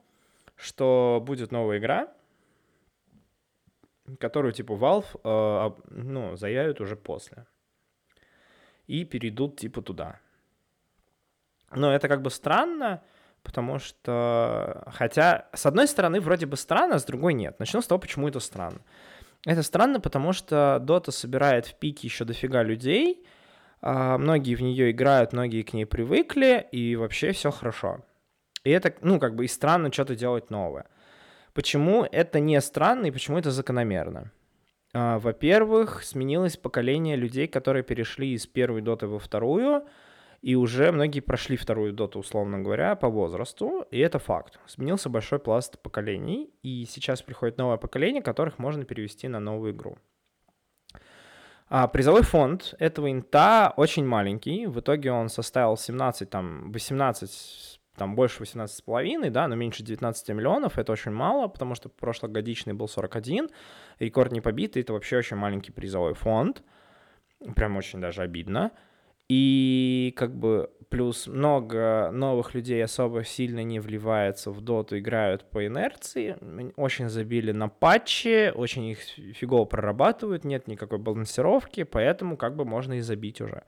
[0.57, 2.13] что будет новая игра,
[4.19, 7.47] которую типа Valve, э, ну, заявят уже после.
[8.87, 10.21] И перейдут типа туда.
[11.71, 13.03] Но это как бы странно,
[13.43, 17.59] потому что, хотя, с одной стороны, вроде бы странно, а с другой нет.
[17.61, 18.81] Начну с того, почему это странно.
[19.47, 23.25] Это странно, потому что Dota собирает в пике еще дофига людей,
[23.81, 28.05] а многие в нее играют, многие к ней привыкли, и вообще все хорошо.
[28.65, 30.87] И это, ну, как бы и странно что-то делать новое.
[31.61, 34.33] Почему это не странно и почему это закономерно?
[34.95, 39.85] А, во-первых, сменилось поколение людей, которые перешли из первой доты во вторую,
[40.41, 44.59] и уже многие прошли вторую доту, условно говоря, по возрасту, и это факт.
[44.65, 49.99] Сменился большой пласт поколений, и сейчас приходит новое поколение, которых можно перевести на новую игру.
[51.69, 54.67] А призовой фонд этого инта очень маленький.
[54.67, 57.70] В итоге он составил 17, там, 18,
[58.01, 60.79] там больше 18,5, да, но меньше 19 миллионов.
[60.79, 63.51] Это очень мало, потому что прошлогодичный был 41.
[63.99, 64.81] Рекорд не побитый.
[64.81, 66.63] Это вообще очень маленький призовой фонд.
[67.55, 68.71] Прям очень даже обидно.
[69.29, 75.67] И как бы плюс много новых людей особо сильно не вливается в доту, играют по
[75.67, 76.39] инерции,
[76.77, 82.95] очень забили на патчи, очень их фигово прорабатывают, нет никакой балансировки, поэтому как бы можно
[82.95, 83.63] и забить уже.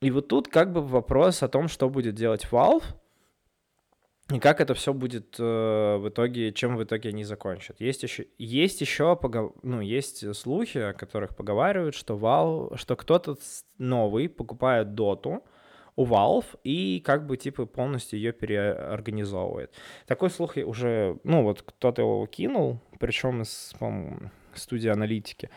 [0.00, 2.84] И вот тут как бы вопрос о том, что будет делать Valve,
[4.28, 5.42] и как это все будет э,
[5.98, 7.80] в итоге, чем в итоге они закончат.
[7.80, 9.52] Есть еще, есть еще погов...
[9.62, 13.36] ну, есть слухи, о которых поговаривают, что Valve, что кто-то
[13.78, 15.44] новый покупает доту
[15.94, 19.72] у Valve и как бы типа полностью ее переорганизовывает.
[20.06, 23.74] Такой слух уже, ну вот кто-то его кинул, причем из,
[24.54, 25.50] студии аналитики.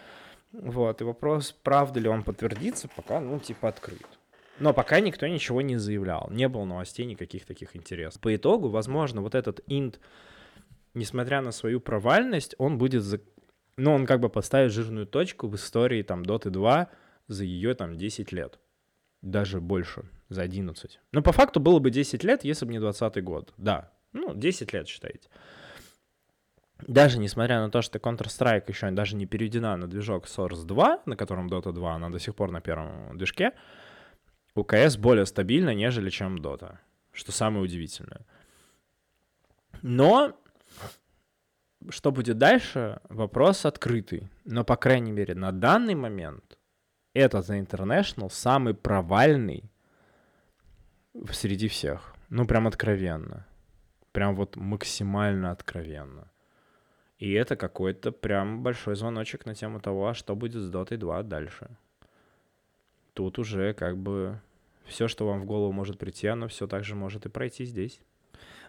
[0.51, 4.18] Вот, и вопрос, правда ли он подтвердится, пока, ну, типа, открыт.
[4.59, 6.29] Но пока никто ничего не заявлял.
[6.31, 8.21] Не было новостей никаких таких интересов.
[8.21, 9.99] По итогу, возможно, вот этот инт,
[10.93, 13.03] несмотря на свою провальность, он будет...
[13.03, 13.21] За...
[13.77, 16.89] Ну, он как бы поставит жирную точку в истории там Dota 2
[17.27, 18.59] за ее там 10 лет.
[19.21, 20.99] Даже больше, за 11.
[21.11, 23.53] Но по факту было бы 10 лет, если бы не 20 год.
[23.57, 25.29] Да, ну, 10 лет, считайте.
[26.87, 31.15] Даже несмотря на то, что Counter-Strike еще даже не переведена на движок Source 2, на
[31.15, 33.51] котором Dota 2, она до сих пор на первом движке,
[34.63, 36.77] КС более стабильно, нежели чем Dota,
[37.11, 38.25] что самое удивительное.
[39.81, 40.35] Но
[41.89, 44.29] что будет дальше, вопрос открытый.
[44.45, 46.57] Но, по крайней мере, на данный момент
[47.13, 49.63] этот International самый провальный
[51.31, 52.13] среди всех.
[52.29, 53.45] Ну, прям откровенно.
[54.11, 56.31] Прям вот максимально откровенно.
[57.17, 61.23] И это какой-то прям большой звоночек на тему того, а что будет с Dota 2
[61.23, 61.69] дальше
[63.19, 64.39] тут уже как бы
[64.89, 68.01] все, что вам в голову может прийти, оно все так же может и пройти здесь.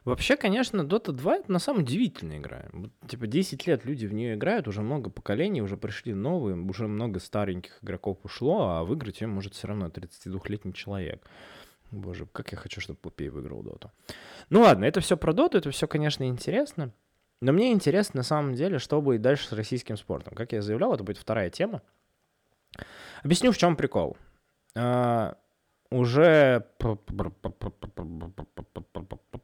[0.05, 2.65] Вообще, конечно, Dota 2 это на самом удивительная игра.
[3.07, 7.21] Типа 10 лет люди в нее играют, уже много поколений, уже пришли новые, уже много
[7.21, 11.23] стареньких игроков ушло, а выиграть ее может все равно 32-летний человек.
[11.91, 13.91] Боже, как я хочу, чтобы Пупей выиграл Доту.
[14.49, 16.93] Ну ладно, это все про Доту, это все, конечно, интересно.
[17.43, 20.35] Но мне интересно на самом деле, что будет дальше с российским спортом.
[20.35, 21.83] Как я заявлял, это будет вторая тема.
[23.23, 24.17] Объясню, в чем прикол.
[25.91, 26.67] А, уже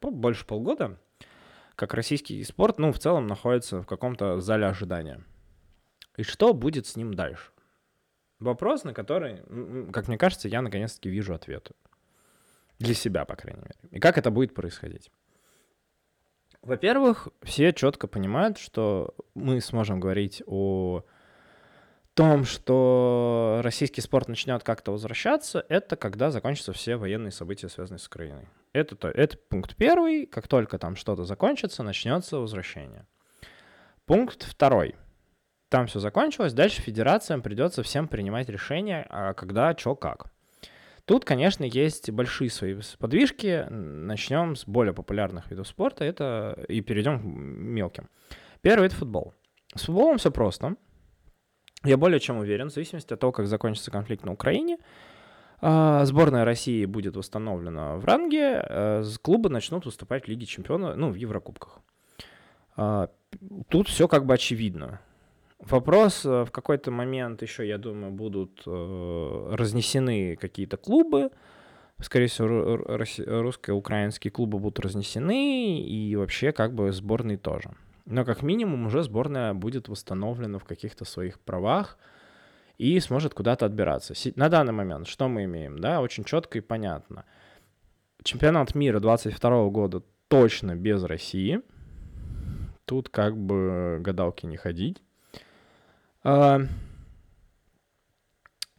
[0.01, 0.99] больше полгода,
[1.75, 5.25] как российский спорт, ну, в целом находится в каком-то зале ожидания.
[6.17, 7.51] И что будет с ним дальше?
[8.39, 9.43] Вопрос, на который,
[9.93, 11.75] как мне кажется, я наконец-таки вижу ответы.
[12.79, 13.77] Для себя, по крайней мере.
[13.91, 15.11] И как это будет происходить?
[16.61, 21.05] Во-первых, все четко понимают, что мы сможем говорить о
[22.17, 28.07] том, что российский спорт начнет как-то возвращаться, это когда закончатся все военные события, связанные с
[28.07, 28.49] Украиной.
[28.73, 30.25] Это, то, это пункт первый.
[30.25, 33.07] Как только там что-то закончится, начнется возвращение.
[34.07, 34.97] Пункт второй.
[35.69, 40.33] Там все закончилось, дальше федерациям придется всем принимать решения, а когда, что, как.
[41.05, 43.67] Тут, конечно, есть большие свои подвижки.
[43.69, 48.09] Начнем с более популярных видов спорта это и перейдем к мелким.
[48.63, 49.35] Первый— это футбол.
[49.75, 50.77] С футболом все просто.
[51.87, 54.79] Я более чем уверен, в зависимости от того, как закончится конфликт на Украине,
[55.61, 61.11] а, сборная России будет восстановлена в ранге, а, клубы начнут выступать в Лиге Чемпионов, ну,
[61.11, 61.79] в Еврокубках.
[62.77, 63.09] А,
[63.69, 65.01] тут все как бы очевидно.
[65.61, 71.31] Вопрос, в какой-то момент еще, я думаю, будут разнесены какие-то клубы,
[72.01, 77.71] скорее всего, русско-украинские клубы будут разнесены, и вообще как бы сборные тоже.
[78.07, 81.99] Но как минимум уже сборная будет восстановлена в каких-то своих правах
[82.79, 84.15] и сможет куда-то отбираться.
[84.37, 85.81] На данный момент что мы имеем?
[85.81, 87.25] Да, очень четко и понятно.
[88.23, 91.61] Чемпионат мира 22 года точно без России.
[92.85, 95.03] Тут как бы гадалки не ходить.
[96.23, 96.61] А,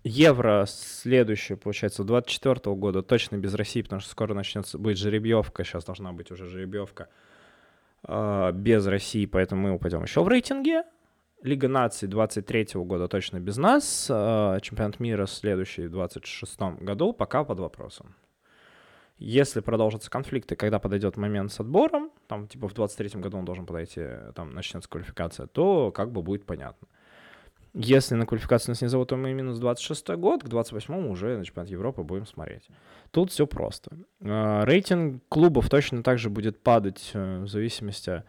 [0.06, 5.84] Евро следующее, получается, 24 года точно без России, потому что скоро начнется, будет жеребьевка, сейчас
[5.84, 7.10] должна быть уже жеребьевка
[8.04, 10.84] без России, поэтому мы упадем еще в рейтинге.
[11.44, 14.08] Лига наций 23 года точно без нас.
[14.10, 18.16] Э, чемпионат мира следующий в 26 году пока под вопросом.
[19.20, 23.66] Если продолжатся конфликты, когда подойдет момент с отбором, там, типа, в 23 году он должен
[23.66, 24.04] подойти,
[24.36, 26.88] там, начнется квалификация, то как бы будет понятно.
[27.74, 31.46] Если на квалификацию нас не зовут, то мы минус 26 год, к 28 уже на
[31.46, 32.68] чемпионат Европы будем смотреть.
[33.12, 33.92] Тут все просто.
[34.22, 38.24] А, рейтинг клубов точно так же будет падать э, в зависимости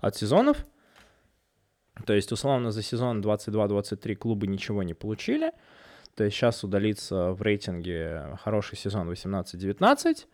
[0.00, 0.64] от сезонов.
[2.04, 5.52] То есть, условно, за сезон 22-23 клубы ничего не получили.
[6.14, 10.26] То есть сейчас удалится в рейтинге хороший сезон 18-19,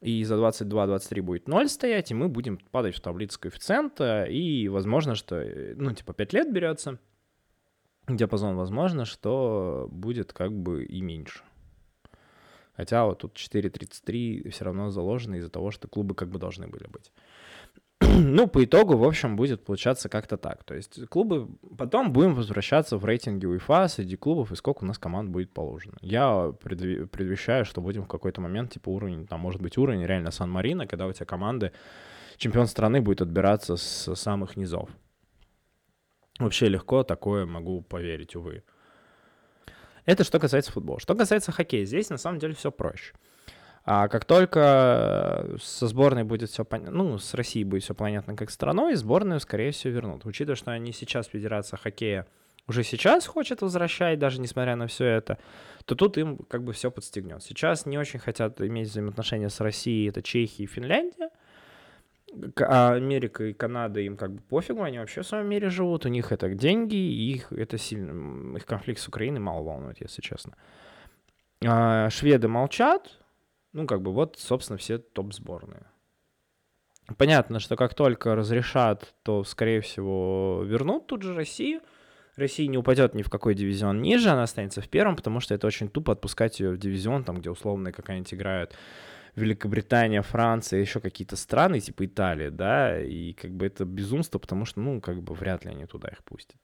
[0.00, 5.14] и за 22-23 будет 0 стоять, и мы будем падать в таблицу коэффициента, и возможно,
[5.14, 6.98] что, э, ну, типа 5 лет берется,
[8.16, 11.42] диапазон, возможно, что будет как бы и меньше.
[12.76, 16.86] Хотя вот тут 4.33 все равно заложено из-за того, что клубы как бы должны были
[16.86, 17.12] быть.
[18.00, 20.64] ну, по итогу, в общем, будет получаться как-то так.
[20.64, 21.48] То есть клубы...
[21.76, 25.98] Потом будем возвращаться в рейтинге УЕФА среди клубов, и сколько у нас команд будет положено.
[26.00, 27.04] Я предви...
[27.04, 31.06] предвещаю, что будем в какой-то момент, типа уровень, там может быть уровень реально Сан-Марина, когда
[31.06, 31.72] у тебя команды,
[32.38, 34.88] чемпион страны будет отбираться с самых низов.
[36.40, 38.64] Вообще легко такое могу поверить, увы.
[40.06, 40.98] Это что касается футбола.
[40.98, 43.12] Что касается хоккея, здесь на самом деле все проще.
[43.84, 48.50] А как только со сборной будет все понятно, ну, с Россией будет все понятно как
[48.50, 50.24] страной, сборную, скорее всего, вернут.
[50.24, 52.26] Учитывая, что они сейчас, Федерация хоккея,
[52.66, 55.38] уже сейчас хочет возвращать, даже несмотря на все это,
[55.84, 57.42] то тут им как бы все подстегнет.
[57.42, 61.30] Сейчас не очень хотят иметь взаимоотношения с Россией, это Чехия и Финляндия.
[62.56, 66.08] А Америка и Канада им как бы пофигу, они вообще в своем мире живут, у
[66.08, 70.54] них это деньги, их это сильно, их конфликт с Украиной мало волнует, если честно.
[71.64, 73.18] А шведы молчат,
[73.72, 75.82] ну, как бы вот, собственно, все топ-сборные.
[77.16, 81.80] Понятно, что как только разрешат, то, скорее всего, вернут тут же Россию.
[82.36, 85.66] Россия не упадет ни в какой дивизион ниже, она останется в первом, потому что это
[85.66, 88.76] очень тупо отпускать ее в дивизион, там, где условно какая-нибудь играет
[89.36, 94.80] Великобритания, Франция, еще какие-то страны, типа Италия, да, и как бы это безумство, потому что,
[94.80, 96.56] ну, как бы вряд ли они туда их пустят.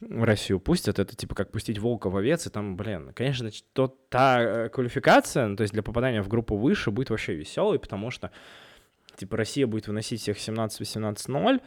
[0.00, 4.40] Россию пустят, это типа как пустить волка в овец, и там, блин, конечно, то, та
[4.40, 8.30] э, квалификация, ну, то есть для попадания в группу выше будет вообще веселой, потому что,
[9.16, 11.60] типа, Россия будет выносить всех 17-18-0,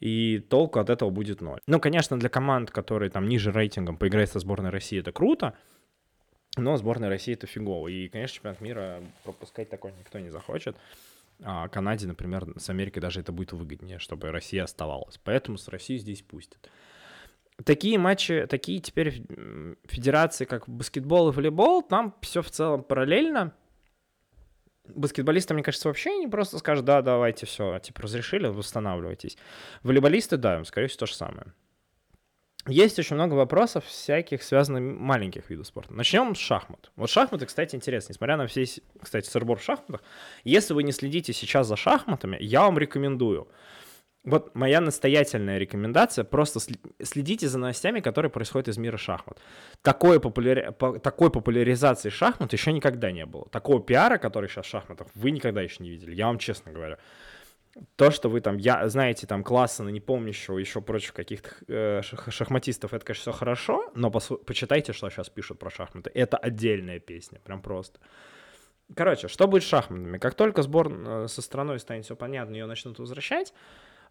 [0.00, 1.60] и толку от этого будет ноль.
[1.66, 5.54] Ну, конечно, для команд, которые там ниже рейтингом поиграть со сборной России, это круто,
[6.56, 7.88] но сборная России это фигово.
[7.88, 10.76] И, конечно, чемпионат мира пропускать такой никто не захочет.
[11.42, 15.18] А Канаде, например, с Америкой даже это будет выгоднее, чтобы Россия оставалась.
[15.24, 16.70] Поэтому с Россией здесь пустят
[17.62, 19.22] такие матчи, такие теперь
[19.84, 23.54] федерации, как баскетбол и волейбол, там все в целом параллельно.
[24.88, 29.38] Баскетболисты, мне кажется, вообще не просто скажут, да, давайте все, типа, разрешили, восстанавливайтесь.
[29.82, 31.54] Волейболисты, да, скорее всего, то же самое.
[32.66, 35.92] Есть очень много вопросов всяких, связанных маленьких видов спорта.
[35.92, 36.90] Начнем с шахмат.
[36.96, 38.12] Вот шахматы, кстати, интересно.
[38.12, 38.64] Несмотря на все,
[39.00, 40.02] кстати, сырбор в шахматах,
[40.44, 43.48] если вы не следите сейчас за шахматами, я вам рекомендую
[44.24, 46.58] вот моя настоятельная рекомендация, просто
[47.02, 49.38] следите за новостями, которые происходят из мира шахмат.
[49.82, 50.72] Такой, популяри...
[51.02, 53.46] такой популяризации шахмат еще никогда не было.
[53.50, 56.96] Такого пиара, который сейчас в шахматах, вы никогда еще не видели, я вам честно говорю.
[57.96, 62.94] То, что вы там, я, знаете, там, класса, не помнящего, еще прочих каких-то э, шахматистов,
[62.94, 66.10] это, конечно, все хорошо, но почитайте, что сейчас пишут про шахматы.
[66.14, 67.98] Это отдельная песня, прям просто.
[68.94, 70.18] Короче, что будет с шахматами?
[70.18, 73.52] Как только сбор э, со страной станет все понятно, ее начнут возвращать,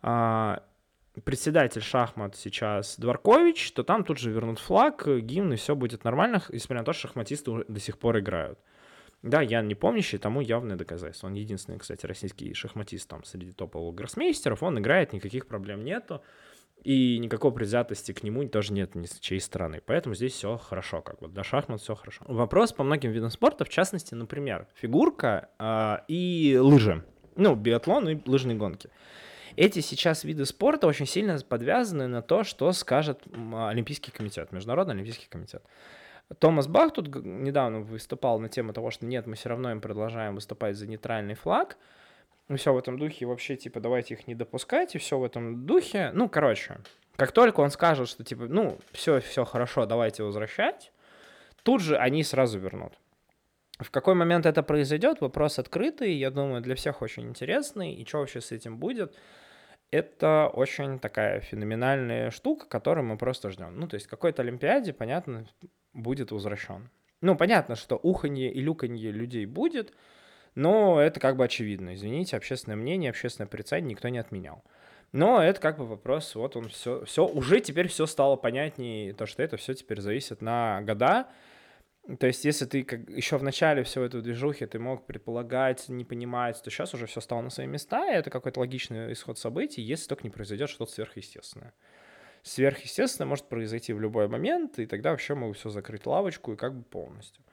[0.02, 0.64] а,
[1.24, 6.42] председатель шахмат сейчас Дворкович, то там тут же вернут флаг, гимн, и все будет нормально,
[6.50, 8.60] несмотря на то, что шахматисты до сих пор играют.
[9.24, 11.28] Да, я не помнящий, тому явное доказательство.
[11.28, 14.62] Он единственный, кстати, российский шахматист там среди топовых гроссмейстеров.
[14.62, 16.22] Он играет, никаких проблем нету.
[16.84, 19.82] И никакой предвзятости к нему тоже нет ни с чьей стороны.
[19.86, 22.26] Поэтому здесь все хорошо, как бы для шахмат все хорошо.
[22.28, 27.06] Вопрос по многим видам спорта, в частности, например, фигурка э, и лыжи.
[27.38, 28.90] Ну, биатлон и лыжные гонки
[29.56, 33.22] эти сейчас виды спорта очень сильно подвязаны на то, что скажет
[33.54, 35.64] Олимпийский комитет, Международный Олимпийский комитет.
[36.40, 40.36] Томас Бах тут недавно выступал на тему того, что нет, мы все равно им продолжаем
[40.36, 41.78] выступать за нейтральный флаг.
[42.50, 45.66] И все в этом духе, вообще, типа, давайте их не допускать, и все в этом
[45.66, 46.12] духе.
[46.14, 46.78] Ну, короче,
[47.16, 50.92] как только он скажет, что, типа, ну, все, все хорошо, давайте возвращать,
[51.64, 52.94] тут же они сразу вернут.
[53.80, 58.20] В какой момент это произойдет, вопрос открытый, я думаю, для всех очень интересный, и что
[58.20, 59.16] вообще с этим будет
[59.94, 63.80] это очень такая феноменальная штука, которую мы просто ждем.
[63.80, 65.46] Ну, то есть какой-то Олимпиаде, понятно,
[65.94, 66.90] будет возвращен.
[67.22, 69.94] Ну, понятно, что уханье и люканье людей будет,
[70.56, 71.96] но это как бы очевидно.
[71.96, 74.64] Извините, общественное мнение, общественное порицание никто не отменял.
[75.12, 79.28] Но это как бы вопрос, вот он все, все, уже теперь все стало понятнее, то,
[79.28, 81.28] что это все теперь зависит на года,
[82.20, 86.04] То есть, если ты как еще в начале всего этого движухи ты мог предполагать, не
[86.04, 89.82] понимать, то сейчас уже все стало на свои места, и это какой-то логичный исход событий,
[89.82, 91.74] если только не произойдет что-то сверхъестественное.
[92.44, 96.76] Сверхъестественное может произойти в любой момент, и тогда вообще могу все закрыть лавочку и как
[96.76, 97.44] бы полностью.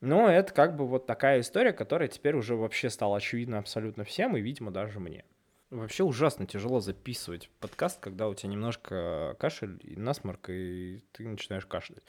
[0.00, 4.36] Но это как бы вот такая история, которая теперь уже вообще стала очевидна абсолютно всем,
[4.36, 5.24] и, видимо, даже мне.
[5.70, 11.64] Вообще ужасно тяжело записывать подкаст, когда у тебя немножко кашель и насморк, и ты начинаешь
[11.64, 12.02] кашлять.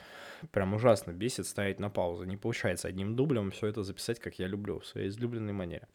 [0.52, 2.26] Прям ужасно бесит ставить на паузу.
[2.26, 5.88] Не получается одним дублем все это записать, как я люблю, в своей излюбленной манере.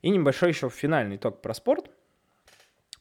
[0.00, 1.90] И небольшой еще финальный итог про спорт.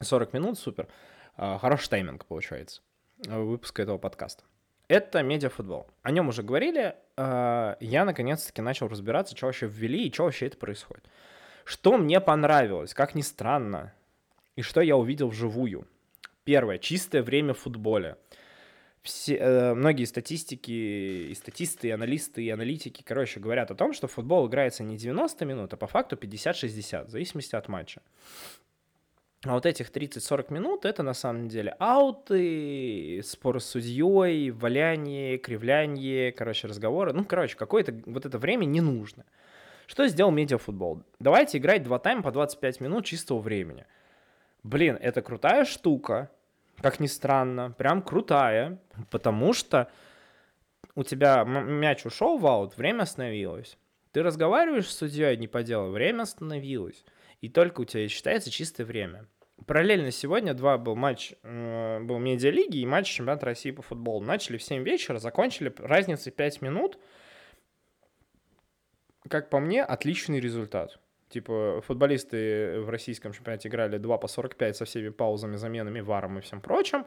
[0.02, 0.90] 40 минут, супер.
[1.38, 2.82] А, хороший тайминг получается
[3.18, 4.44] выпуска этого подкаста.
[4.88, 5.88] Это медиафутбол.
[6.04, 6.96] О нем уже говорили.
[7.18, 11.04] А, я наконец-таки начал разбираться, что вообще ввели и что вообще это происходит.
[11.64, 13.94] Что мне понравилось, как ни странно,
[14.56, 15.88] и что я увидел вживую.
[16.44, 16.78] Первое.
[16.78, 18.18] Чистое время в футболе.
[19.02, 24.08] Все, э, многие статистики, и статисты, и аналисты, и аналитики, короче, говорят о том, что
[24.08, 28.02] футбол играется не 90 минут, а по факту 50-60, в зависимости от матча.
[29.46, 36.32] А вот этих 30-40 минут это на самом деле ауты, споры с судьей, валяние, кривляние,
[36.32, 37.14] короче, разговоры.
[37.14, 39.24] Ну, короче, какое-то вот это время не нужно.
[39.86, 41.04] Что сделал медиафутбол?
[41.20, 43.86] Давайте играть два тайма по 25 минут чистого времени.
[44.64, 46.32] Блин, это крутая штука,
[46.82, 48.80] как ни странно, прям крутая,
[49.12, 49.92] потому что
[50.96, 53.78] у тебя мяч ушел в аут, время остановилось.
[54.12, 57.06] Ты разговариваешь с судьей не по делу, время остановилось.
[57.42, 59.28] И только у тебя считается чистое время.
[59.66, 64.24] Параллельно сегодня два был матч, э, был медиалиги и матч чемпионата России по футболу.
[64.24, 67.00] Начали в 7 вечера, закончили разницей 5 минут–
[69.30, 71.00] как по мне, отличный результат.
[71.30, 76.42] Типа, футболисты в российском чемпионате играли 2 по 45 со всеми паузами, заменами, варом и
[76.42, 77.06] всем прочим.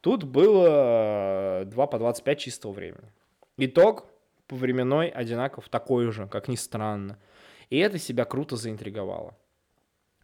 [0.00, 3.12] Тут было 2 по 25 чистого времени.
[3.56, 4.06] Итог
[4.46, 7.18] по временной одинаков такой же, как ни странно.
[7.68, 9.36] И это себя круто заинтриговало.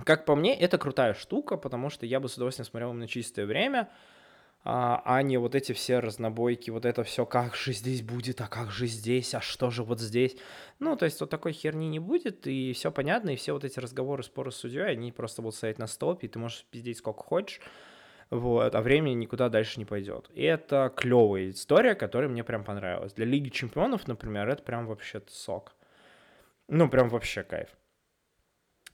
[0.05, 3.47] Как по мне, это крутая штука, потому что я бы с удовольствием смотрел на чистое
[3.47, 3.89] время–
[4.67, 8.47] а, а не вот эти все разнобойки, вот это все, как же здесь будет, а
[8.47, 10.37] как же здесь, а что же вот здесь.
[10.79, 13.79] Ну, то есть вот такой херни не будет, и все понятно, и все вот эти
[13.79, 17.23] разговоры, споры с судьей, они просто будут стоять на стопе, и ты можешь пиздеть сколько
[17.23, 17.61] хочешь,
[18.31, 20.31] вот, а времени никуда дальше не пойдет.
[20.33, 23.13] И это клевая история, которая мне прям понравилась.
[23.13, 25.75] Для Лиги Чемпионов, например, это прям вообще сок.
[26.69, 27.69] Ну, прям вообще кайф.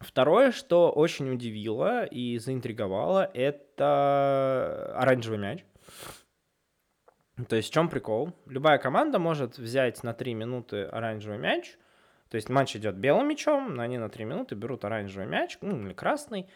[0.01, 5.65] Второе, что очень удивило и заинтриговало, это оранжевый мяч.
[7.49, 8.33] То есть в чем прикол?
[8.47, 11.77] Любая команда может взять на 3 минуты оранжевый мяч,
[12.31, 15.79] то есть матч идет белым мячом, но они на 3 минуты берут оранжевый мяч, ну
[15.87, 16.49] или красный,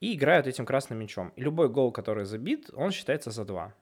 [0.00, 1.32] и играют этим красным мячом.
[1.36, 3.74] И любой гол, который забит, он считается за 2.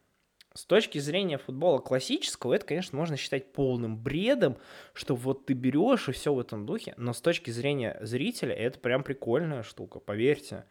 [0.58, 4.56] С точки зрения футбола классического, это, конечно, можно считать полным бредом,
[4.92, 8.80] что вот ты берешь и все в этом духе, но с точки зрения зрителя это
[8.80, 10.64] прям прикольная штука, поверьте.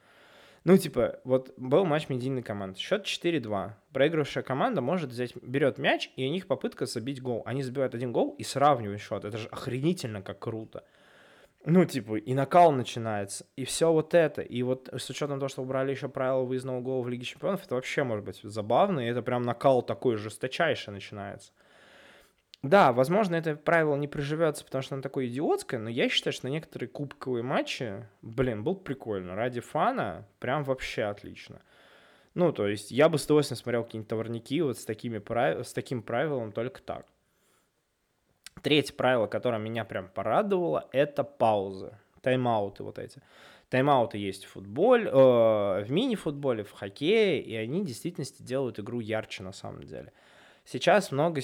[0.65, 3.75] Ну, типа, вот был матч медийной команды, счет 4-2.
[3.93, 7.43] Проигравшая команда может взять, берет мяч, и у них попытка забить гол.
[7.45, 9.23] Они забивают один гол и сравнивают счет.
[9.23, 10.83] Это же охренительно как круто.
[11.69, 14.41] Ну, типа, и накал начинается, и все вот это.
[14.41, 17.75] И вот с учетом того, что убрали еще правила выездного гола в Лиге Чемпионов, это
[17.75, 21.51] вообще может быть забавно, и это прям накал такой жесточайший начинается.
[22.63, 26.45] Да, возможно, это правило не приживется, потому что оно такое идиотское, но я считаю, что
[26.45, 29.35] на некоторые кубковые матчи, блин, был прикольно.
[29.35, 31.61] Ради фана прям вообще отлично.
[32.33, 35.21] Ну, то есть я бы с удовольствием смотрел какие-нибудь товарники вот с, такими,
[35.63, 37.05] с таким правилом только так.
[38.63, 43.21] Третье правило, которое меня прям порадовало, это паузы, тайм-ауты вот эти.
[43.69, 48.99] Тайм-ауты есть в футболе, э, в мини-футболе, в хоккее, и они в действительности делают игру
[48.99, 50.13] ярче на самом деле.
[50.63, 51.41] Сейчас много,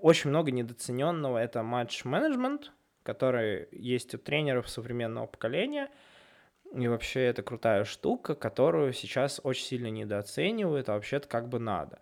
[0.00, 2.72] очень много недооцененного это матч-менеджмент,
[3.02, 5.88] который есть у тренеров современного поколения.
[6.74, 11.98] И вообще это крутая штука, которую сейчас очень сильно недооценивают, а вообще-то как бы надо.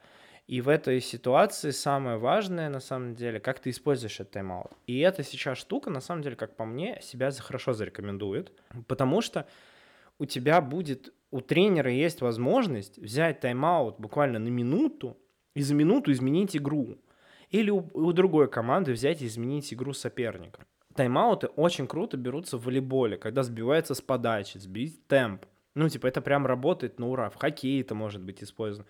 [0.50, 4.72] И в этой ситуации самое важное, на самом деле, как ты используешь этот тайм-аут.
[4.88, 8.52] И эта сейчас штука, на самом деле, как по мне, себя хорошо зарекомендует,
[8.88, 9.46] потому что
[10.18, 15.16] у тебя будет, у тренера есть возможность взять тайм-аут буквально на минуту
[15.54, 16.98] и за минуту изменить игру.
[17.50, 20.66] Или у, у другой команды взять и изменить игру соперника.
[20.96, 25.46] Тайм-ауты очень круто берутся в волейболе, когда сбивается с подачи, сбить темп.
[25.76, 27.30] Ну, типа, это прям работает на ура.
[27.30, 28.88] В хоккее это может быть использовано.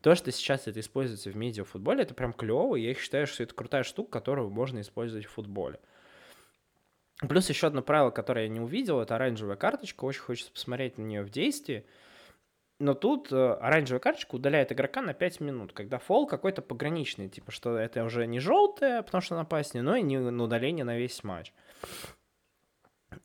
[0.00, 3.54] То, что сейчас это используется в медиафутболе, это прям клево, и я считаю, что это
[3.54, 5.80] крутая штука, которую можно использовать в футболе.
[7.28, 10.04] Плюс еще одно правило, которое я не увидел, это оранжевая карточка.
[10.04, 11.84] Очень хочется посмотреть на нее в действии.
[12.78, 17.50] Но тут э, оранжевая карточка удаляет игрока на 5 минут, когда фол какой-то пограничный, типа,
[17.50, 20.96] что это уже не желтая, потому что она опаснее, но и не на удаление на
[20.96, 21.52] весь матч.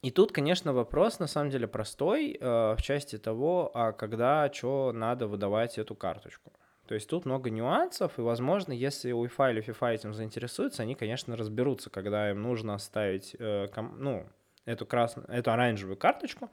[0.02, 4.92] И тут, конечно, вопрос на самом деле простой э, в части того, а когда что
[4.92, 6.52] надо выдавать эту карточку.
[6.88, 11.38] То есть тут много нюансов, и, возможно, если UEFA или FIFA этим заинтересуются, они, конечно,
[11.38, 14.28] разберутся, когда им нужно оставить, э, ком, ну,
[14.66, 16.50] эту красную, эту оранжевую карточку,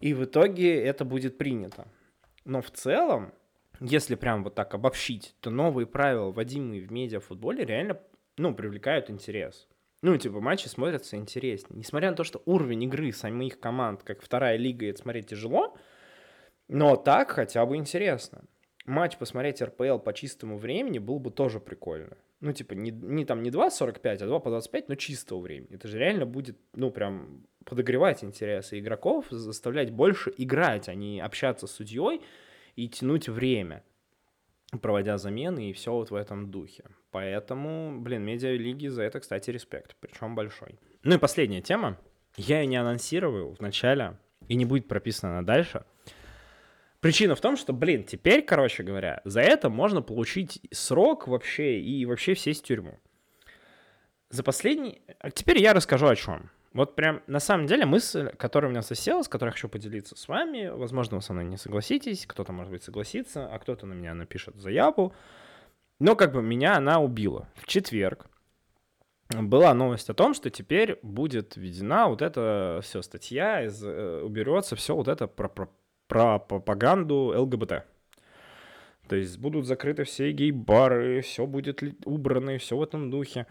[0.00, 1.88] и в итоге это будет принято.
[2.44, 3.32] Но в целом,
[3.80, 8.00] если прям вот так обобщить, то новые правила, вводимые в медиафутболе, реально,
[8.36, 9.66] ну, привлекают интерес.
[10.02, 11.78] Ну, типа, матчи смотрятся интереснее.
[11.78, 15.76] Несмотря на то, что уровень игры самих команд, как вторая лига, это смотреть тяжело,
[16.68, 18.44] но так хотя бы интересно.
[18.84, 22.18] Матч посмотреть РПЛ по чистому времени было бы тоже прикольно.
[22.40, 25.74] Ну, типа, не, не там не 2.45, а 2 по 25, но чистого времени.
[25.74, 31.66] Это же реально будет, ну, прям подогревать интересы игроков, заставлять больше играть, а не общаться
[31.66, 32.20] с судьей
[32.76, 33.82] и тянуть время,
[34.82, 36.84] проводя замены и все вот в этом духе.
[37.10, 40.78] Поэтому, блин, медиалиги за это, кстати, респект, причем большой.
[41.04, 41.98] Ну и последняя тема.
[42.36, 44.18] Я ее не анонсировал в начале
[44.48, 45.84] и не будет прописано дальше.
[47.04, 52.06] Причина в том, что, блин, теперь, короче говоря, за это можно получить срок вообще и
[52.06, 52.98] вообще сесть в тюрьму.
[54.30, 55.02] За последний...
[55.18, 56.48] А теперь я расскажу о чем.
[56.72, 60.16] Вот прям, на самом деле, мысль, которая у меня засела, с которой я хочу поделиться
[60.16, 63.92] с вами, возможно, вы со мной не согласитесь, кто-то, может быть, согласится, а кто-то на
[63.92, 65.12] меня напишет заяву,
[65.98, 67.50] но как бы меня она убила.
[67.56, 68.28] В четверг
[69.28, 74.74] была новость о том, что теперь будет введена вот эта все статья, из, э, уберется
[74.74, 75.68] все вот это про, про,
[76.06, 77.84] про пропаганду ЛГБТ.
[79.08, 83.46] То есть будут закрыты все гей-бары, все будет убрано, все в этом духе.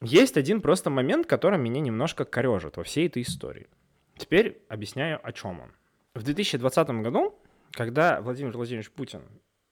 [0.00, 3.68] Есть один просто момент, который меня немножко корежит во всей этой истории.
[4.16, 5.72] Теперь объясняю, о чем он.
[6.14, 7.34] В 2020 году,
[7.70, 9.22] когда Владимир Владимирович Путин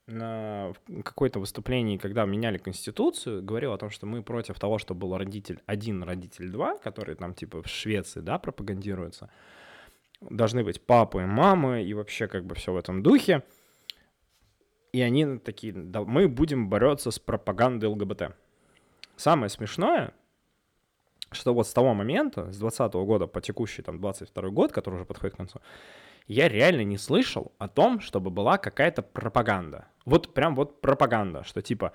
[0.07, 0.73] на
[1.05, 5.61] какое-то выступлении, когда меняли Конституцию, говорил о том, что мы против того, что был родитель
[5.67, 9.31] один, родитель два, который там типа в Швеции, да, пропагандируется.
[10.21, 13.43] Должны быть папы и мамы, и вообще как бы все в этом духе.
[14.93, 18.35] И они такие, да, мы будем бороться с пропагандой ЛГБТ.
[19.17, 20.13] Самое смешное,
[21.31, 25.05] что вот с того момента, с 20 года по текущий там 22 год, который уже
[25.05, 25.61] подходит к концу,
[26.27, 29.87] я реально не слышал о том, чтобы была какая-то пропаганда.
[30.05, 31.93] Вот прям вот пропаганда, что типа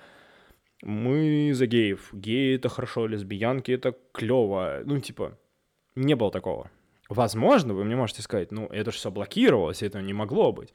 [0.82, 4.82] мы за геев, геи это хорошо, лесбиянки это клево.
[4.86, 5.38] Ну, типа,
[5.96, 6.70] не было такого.
[7.10, 10.74] Возможно, вы мне можете сказать, ну, это же все блокировалось, это не могло быть.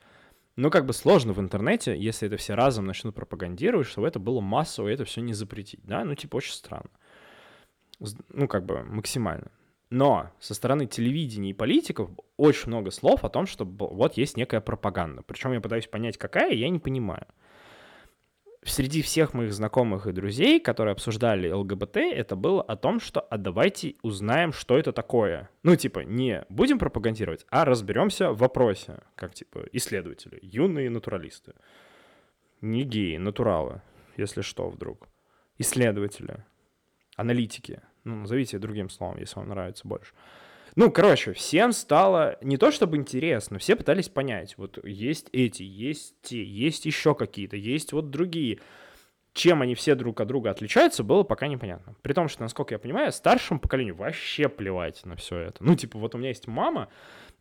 [0.57, 4.41] Но как бы сложно в интернете, если это все разом начнут пропагандировать, чтобы это было
[4.41, 6.05] массово, и это все не запретить, да?
[6.05, 6.91] Ну, типа, очень странно.
[8.29, 9.51] Ну, как бы максимально.
[9.91, 14.61] Но со стороны телевидения и политиков очень много слов о том, что вот есть некая
[14.61, 15.23] пропаганда.
[15.23, 17.27] Причем я пытаюсь понять, какая, я не понимаю.
[18.63, 23.39] Среди всех моих знакомых и друзей, которые обсуждали ЛГБТ, это было о том, что а
[23.39, 25.49] давайте узнаем, что это такое.
[25.63, 31.55] Ну, типа, не будем пропагандировать, а разберемся в вопросе, как, типа, исследователи, юные натуралисты.
[32.61, 33.81] Не геи, натуралы,
[34.19, 35.09] если что, вдруг.
[35.57, 36.45] Исследователи,
[37.17, 40.13] аналитики, ну, назовите другим словом, если вам нравится больше.
[40.77, 46.15] Ну, короче, всем стало не то чтобы интересно, все пытались понять, вот есть эти, есть
[46.23, 48.61] те, есть еще какие-то, есть вот другие.
[49.33, 51.95] Чем они все друг от друга отличаются, было пока непонятно.
[52.03, 55.63] При том, что, насколько я понимаю, старшему поколению вообще плевать на все это.
[55.63, 56.89] Ну, типа, вот у меня есть мама,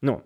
[0.01, 0.23] ну,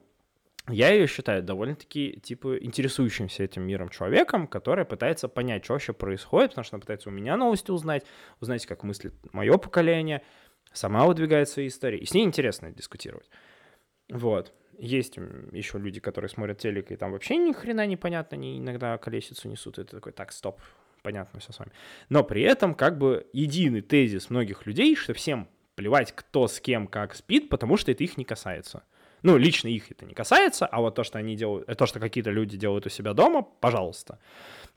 [0.70, 6.52] я ее считаю довольно-таки, типа, интересующимся этим миром человеком, который пытается понять, что вообще происходит,
[6.52, 8.06] потому что она пытается у меня новости узнать,
[8.40, 10.22] узнать, как мыслит мое поколение,
[10.74, 13.30] сама выдвигает свои истории, и с ней интересно дискутировать.
[14.10, 14.54] Вот.
[14.78, 15.18] Есть
[15.52, 19.78] еще люди, которые смотрят телек, и там вообще ни хрена непонятно, они иногда колесицу несут,
[19.78, 20.60] и ты такой, так, стоп,
[21.04, 21.72] понятно все с вами.
[22.10, 26.88] Но при этом как бы единый тезис многих людей, что всем плевать, кто с кем
[26.88, 28.84] как спит, потому что это их не касается.
[29.22, 32.30] Ну, лично их это не касается, а вот то, что они делают, то, что какие-то
[32.30, 34.20] люди делают у себя дома, пожалуйста.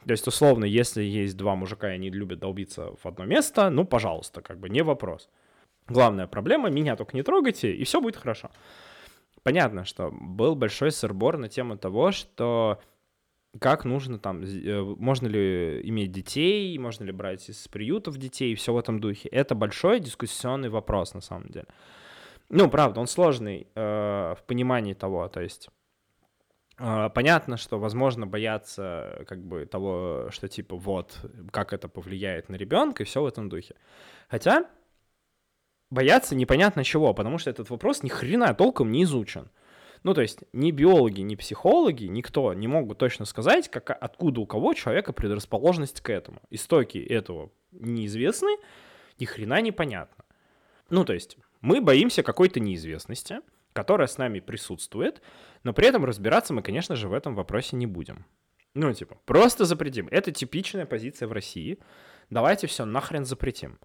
[0.05, 3.85] То есть, условно, если есть два мужика, и они любят долбиться в одно место, ну,
[3.85, 5.29] пожалуйста, как бы не вопрос.
[5.89, 8.51] Главная проблема, меня только не трогайте, и все будет хорошо.
[9.43, 12.81] Понятно, что был большой сырбор на тему того, что
[13.61, 18.73] как нужно там, э, можно ли иметь детей, можно ли брать из приютов детей, все
[18.73, 19.29] в этом духе.
[19.29, 21.67] Это большой дискуссионный вопрос на самом деле.
[22.49, 25.69] Ну, правда, он сложный э, в понимании того, то есть
[26.79, 31.19] э, понятно, что, возможно, бояться как бы того, что типа вот,
[31.51, 33.75] как это повлияет на ребенка и все в этом духе.
[34.29, 34.67] Хотя
[35.91, 39.51] бояться непонятно чего, потому что этот вопрос ни хрена толком не изучен.
[40.03, 44.47] Ну, то есть ни биологи, ни психологи, никто не могут точно сказать, как, откуда у
[44.47, 46.41] кого человека предрасположенность к этому.
[46.51, 48.57] Истоки этого неизвестны,
[49.19, 50.25] ни хрена непонятно.
[50.91, 53.41] Ну, то есть мы боимся какой-то неизвестности,
[53.73, 55.21] которая с нами присутствует,
[55.65, 58.27] но при этом разбираться мы, конечно же, в этом вопросе не будем.
[58.75, 60.07] Ну, типа, просто запретим.
[60.11, 61.79] Это типичная позиция в России.
[62.31, 63.79] Давайте все нахрен запретим.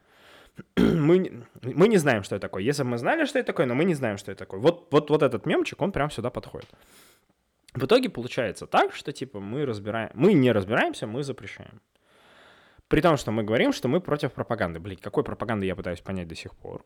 [0.75, 2.63] Мы, мы не знаем, что это такое.
[2.63, 4.59] Если бы мы знали, что это такое, но мы не знаем, что это такое.
[4.59, 6.69] Вот, вот, вот этот мемчик, он прям сюда подходит.
[7.73, 11.81] В итоге получается так, что типа мы разбираем, мы не разбираемся, мы запрещаем.
[12.87, 14.79] При том, что мы говорим, что мы против пропаганды.
[14.79, 16.85] Блять, какой пропаганды я пытаюсь понять до сих пор.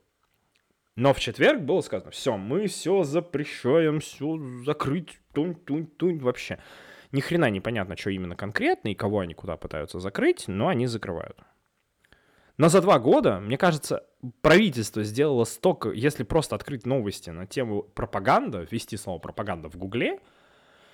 [0.96, 6.60] Но в четверг было сказано, все, мы все запрещаем, все закрыть, тунь, тунь, тунь, вообще.
[7.12, 11.38] Ни хрена непонятно, что именно конкретно и кого они куда пытаются закрыть, но они закрывают.
[12.58, 14.04] Но за два года, мне кажется,
[14.42, 20.20] правительство сделало столько, если просто открыть новости на тему пропаганда, ввести слово пропаганда в Гугле,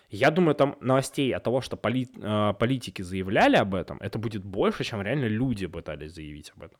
[0.09, 4.43] я думаю, там новостей от того, что поли, э, политики заявляли об этом, это будет
[4.43, 6.79] больше, чем реально люди пытались заявить об этом.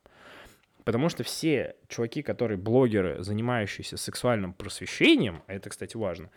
[0.84, 6.30] Потому что все чуваки, которые блогеры, занимающиеся сексуальным просвещением, а это, кстати, важно,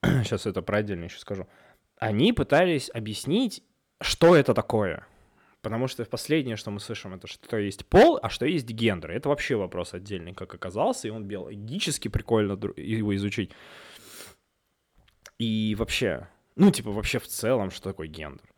[0.02, 1.46] сейчас это про отдельно еще скажу,
[1.98, 3.62] они пытались объяснить,
[4.00, 5.06] что это такое.
[5.62, 9.10] Потому что последнее, что мы слышим, это что есть пол, а что есть гендер.
[9.10, 13.50] Это вообще вопрос отдельный, как оказался, и он биологически прикольно его изучить.
[15.38, 18.48] И вообще, ну, типа, вообще в целом, что такое гендер.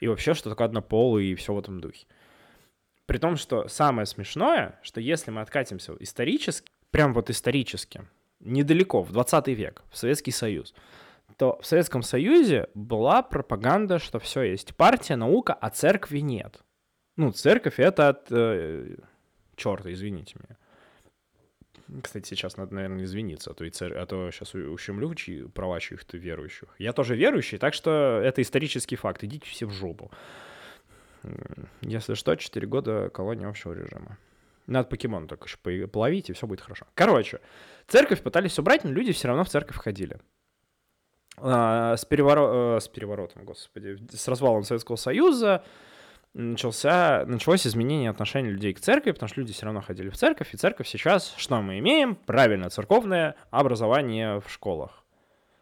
[0.00, 2.06] И вообще, что такое однополый, и все в этом духе.
[3.06, 8.02] При том, что самое смешное, что если мы откатимся исторически, прям вот исторически,
[8.40, 10.74] недалеко, в 20 век, в Советский Союз,
[11.36, 16.62] то в Советском Союзе была пропаганда, что все есть партия, наука, а церкви нет.
[17.16, 18.26] Ну, церковь это от...
[18.30, 18.96] Э,
[19.56, 22.00] черта, извините меня.
[22.02, 23.96] Кстати, сейчас надо, наверное, извиниться, а то, и цер...
[23.96, 25.46] а то сейчас ущемлю чьи...
[25.46, 26.74] права чьих-то верующих.
[26.78, 29.22] Я тоже верующий, так что это исторический факт.
[29.22, 30.10] Идите все в жопу.
[31.80, 34.18] Если что, 4 года колония общего режима.
[34.66, 36.86] Надо покемон только еще половить, и все будет хорошо.
[36.94, 37.40] Короче,
[37.86, 40.18] церковь пытались убрать, но люди все равно в церковь ходили.
[41.36, 42.76] А, с, переворо...
[42.76, 45.64] Э, с переворотом, господи, с развалом Советского Союза
[46.32, 50.52] начался, началось изменение отношений людей к церкви, потому что люди все равно ходили в церковь,
[50.52, 52.16] и церковь сейчас, что мы имеем?
[52.16, 55.04] Правильно, церковное образование в школах.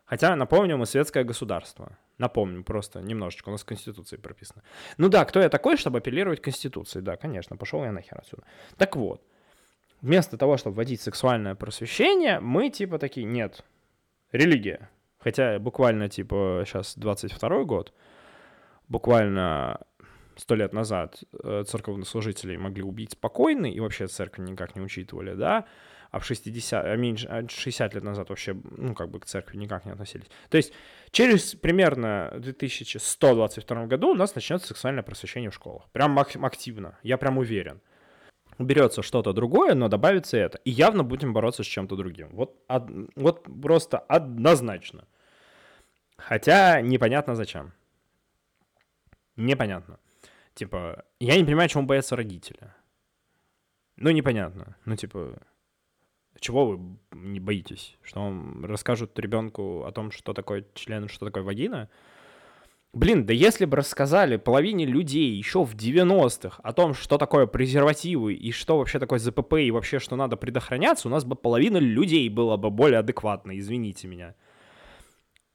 [0.04, 1.96] Хотя, напомню, мы светское государство.
[2.18, 4.62] Напомню, просто немножечко, у нас в Конституции прописано.
[4.98, 7.00] Ну да, кто я такой, чтобы апеллировать Конституции?
[7.00, 8.42] Да, конечно, пошел я нахер отсюда.
[8.76, 9.22] Так вот,
[10.02, 13.64] вместо того, чтобы вводить сексуальное просвещение, мы типа такие, нет,
[14.32, 14.90] религия.
[15.22, 17.92] Хотя буквально, типа, сейчас 22 год,
[18.88, 19.80] буквально
[20.36, 25.66] сто лет назад э, церковнослужителей могли убить спокойно, и вообще церковь никак не учитывали, да,
[26.10, 29.84] а в 60, а меньше, 60 лет назад вообще, ну, как бы к церкви никак
[29.84, 30.26] не относились.
[30.50, 30.72] То есть
[31.10, 35.88] через примерно 2122 году у нас начнется сексуальное просвещение в школах.
[35.92, 37.80] Прям активно, я прям уверен
[38.58, 40.58] берется что-то другое, но добавится это.
[40.64, 42.28] И явно будем бороться с чем-то другим.
[42.32, 45.06] Вот, од, вот просто однозначно.
[46.16, 47.72] Хотя непонятно зачем.
[49.36, 49.98] Непонятно.
[50.54, 52.72] Типа, я не понимаю, чему боятся родители.
[53.96, 54.76] Ну, непонятно.
[54.84, 55.38] Ну, типа,
[56.38, 57.96] чего вы не боитесь?
[58.02, 61.88] Что вам расскажут ребенку о том, что такое член, что такое вагина?
[62.94, 68.34] Блин, да если бы рассказали половине людей еще в 90-х о том, что такое презервативы
[68.34, 72.28] и что вообще такое ЗПП и вообще, что надо предохраняться, у нас бы половина людей
[72.28, 74.34] было бы более адекватно, извините меня.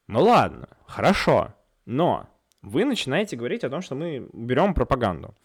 [0.08, 1.54] Ну ладно, хорошо,
[1.86, 2.28] но
[2.64, 5.36] вы начинаете говорить о том, что мы берем пропаганду.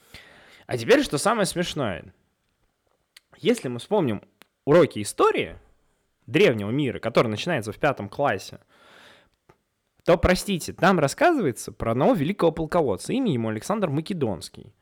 [0.66, 2.14] А теперь, что самое смешное.
[3.36, 4.22] Если мы вспомним
[4.64, 5.59] уроки истории
[6.26, 8.61] древнего мира, который начинается в пятом классе,
[10.05, 14.74] то, простите, там рассказывается про одного великого полководца, имя ему Александр Македонский,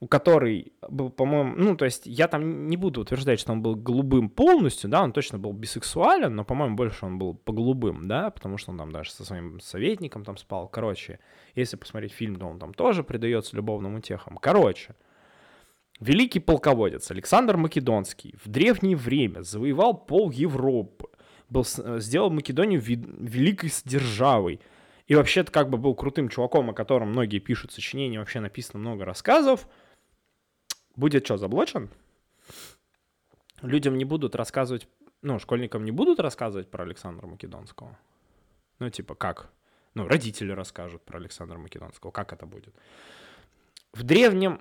[0.00, 3.76] у которой был, по-моему, ну, то есть я там не буду утверждать, что он был
[3.76, 8.30] голубым полностью, да, он точно был бисексуален, но, по-моему, больше он был по голубым, да,
[8.30, 10.68] потому что он там даже со своим советником там спал.
[10.68, 11.18] Короче,
[11.54, 14.38] если посмотреть фильм, то он там тоже предается любовным утехам.
[14.38, 14.96] Короче,
[16.00, 21.09] великий полководец Александр Македонский в древнее время завоевал пол Европы,
[21.50, 24.60] был, э, сделал Македонию великой державой.
[25.06, 29.04] И вообще-то как бы был крутым чуваком, о котором многие пишут сочинения, вообще написано много
[29.04, 29.68] рассказов.
[30.94, 31.90] Будет что, заблочен?
[33.60, 34.88] Людям не будут рассказывать,
[35.20, 37.98] ну, школьникам не будут рассказывать про Александра Македонского.
[38.78, 39.50] Ну, типа, как?
[39.94, 42.12] Ну, родители расскажут про Александра Македонского.
[42.12, 42.74] Как это будет?
[43.92, 44.60] В Древнем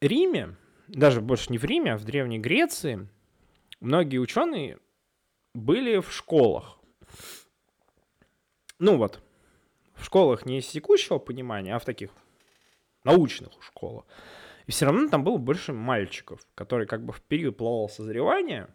[0.00, 0.54] Риме,
[0.86, 3.08] даже больше не в Риме, а в Древней Греции,
[3.80, 4.78] многие ученые
[5.54, 6.78] были в школах.
[8.78, 9.22] ну вот,
[9.94, 12.10] в школах не из текущего понимания, а в таких
[13.04, 14.04] научных школах.
[14.66, 18.68] И все равно там было больше мальчиков, которые как бы в период полового созревания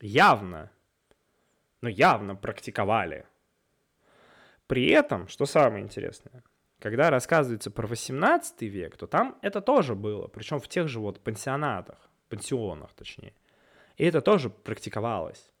[0.00, 0.70] явно,
[1.80, 3.26] ну явно практиковали.
[4.66, 6.42] При этом, что самое интересное,
[6.78, 11.20] когда рассказывается про 18 век, то там это тоже было, причем в тех же вот
[11.20, 13.34] пансионатах, пансионах точнее.
[13.96, 15.52] И это тоже практиковалось.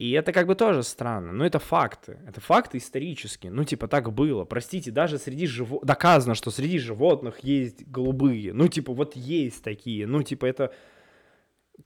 [0.00, 4.10] И это как бы тоже странно, но это факты, это факты исторические, ну типа так
[4.14, 9.62] было, простите, даже среди животных, доказано, что среди животных есть голубые, ну типа вот есть
[9.62, 10.72] такие, ну типа это,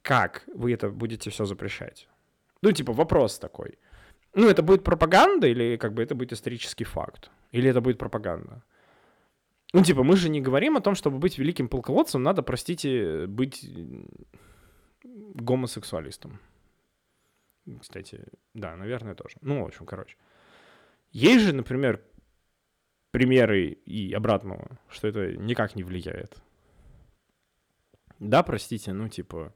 [0.03, 2.09] как вы это будете все запрещать?
[2.63, 3.79] Ну типа вопрос такой,
[4.33, 8.63] ну это будет пропаганда или как бы это будет исторический факт, или это будет пропаганда?
[9.73, 13.69] Ну типа мы же не говорим о том, чтобы быть великим полководцем, надо, простите, быть
[15.03, 16.39] гомосексуалистом.
[17.81, 19.37] Кстати, да, наверное, тоже.
[19.41, 20.17] Ну, в общем, короче.
[21.11, 22.03] Есть же, например,
[23.11, 26.37] примеры и обратного, что это никак не влияет.
[28.19, 29.55] Да, простите, ну, типа...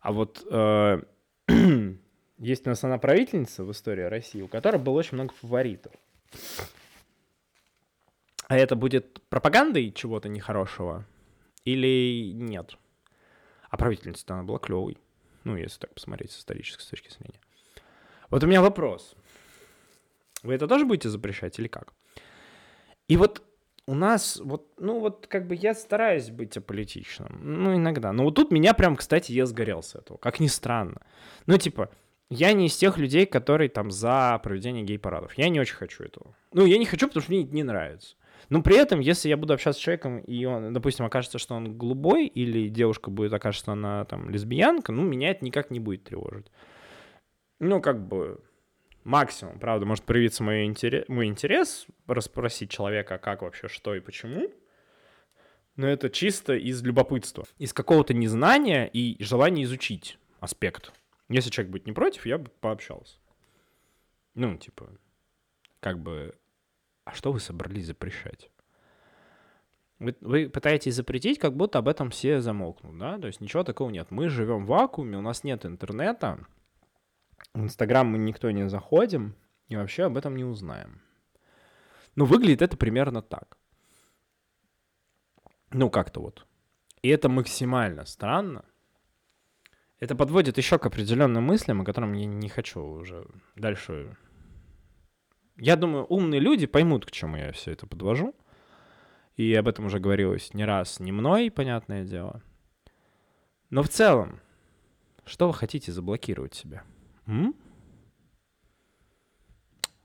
[0.00, 1.02] А вот э,
[2.38, 5.92] есть у нас она правительница в истории России, у которой было очень много фаворитов.
[8.46, 11.04] А это будет пропагандой чего-то нехорошего
[11.64, 12.78] или нет?
[13.68, 14.96] А правительница-то она была клевой.
[15.44, 17.40] Ну, если так посмотреть с исторической точки зрения.
[18.30, 19.14] Вот у меня вопрос.
[20.42, 21.92] Вы это тоже будете запрещать или как?
[23.08, 23.42] И вот
[23.86, 28.12] у нас, вот, ну вот как бы я стараюсь быть аполитичным, ну иногда.
[28.12, 31.00] Но вот тут меня прям, кстати, я сгорел с этого, как ни странно.
[31.46, 31.90] Ну типа,
[32.30, 35.32] я не из тех людей, которые там за проведение гей-парадов.
[35.38, 36.34] Я не очень хочу этого.
[36.52, 38.16] Ну, я не хочу, потому что мне не нравится.
[38.48, 41.76] Но при этом, если я буду общаться с человеком, и он, допустим, окажется, что он
[41.76, 46.04] голубой, или девушка будет окажется, что она там лесбиянка, ну, меня это никак не будет
[46.04, 46.46] тревожить.
[47.60, 48.40] Ну, как бы
[49.04, 54.50] максимум, правда, может проявиться мой интерес, мой интерес расспросить человека, как вообще, что и почему.
[55.76, 60.92] Но это чисто из любопытства, из какого-то незнания и желания изучить аспект.
[61.28, 63.16] Если человек будет не против, я бы пообщался.
[64.34, 64.88] Ну, типа,
[65.80, 66.34] как бы
[67.08, 68.50] а что вы собрались запрещать?
[69.98, 73.18] Вы, вы пытаетесь запретить, как будто об этом все замолкнут, да?
[73.18, 74.10] То есть ничего такого нет.
[74.10, 76.46] Мы живем в вакууме, у нас нет интернета,
[77.54, 79.34] в Инстаграм мы никто не заходим,
[79.68, 81.00] и вообще об этом не узнаем.
[82.14, 83.56] Но выглядит это примерно так.
[85.70, 86.46] Ну, как-то вот.
[87.00, 88.66] И это максимально странно.
[89.98, 94.16] Это подводит еще к определенным мыслям, о которых я не хочу уже дальше
[95.58, 98.34] я думаю, умные люди поймут, к чему я все это подвожу.
[99.36, 102.42] И об этом уже говорилось не раз, не мной, понятное дело.
[103.70, 104.40] Но в целом,
[105.24, 106.82] что вы хотите заблокировать себе?
[107.26, 107.54] М?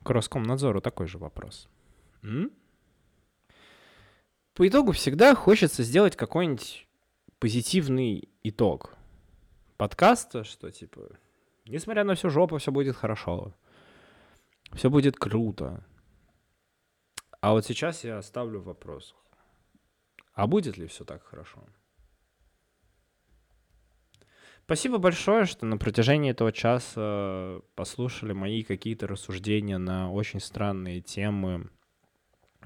[0.02, 1.68] К Роскомнадзору такой же вопрос.
[2.22, 2.52] М?
[4.54, 6.86] По итогу всегда хочется сделать какой-нибудь
[7.38, 8.94] позитивный итог
[9.76, 11.10] подкаста, что типа,
[11.66, 13.52] несмотря на всю жопу, все будет хорошо
[14.74, 15.84] все будет круто.
[17.40, 19.18] А вот сейчас я оставлю в вопросах.
[20.32, 21.62] А будет ли все так хорошо?
[24.64, 31.68] Спасибо большое, что на протяжении этого часа послушали мои какие-то рассуждения на очень странные темы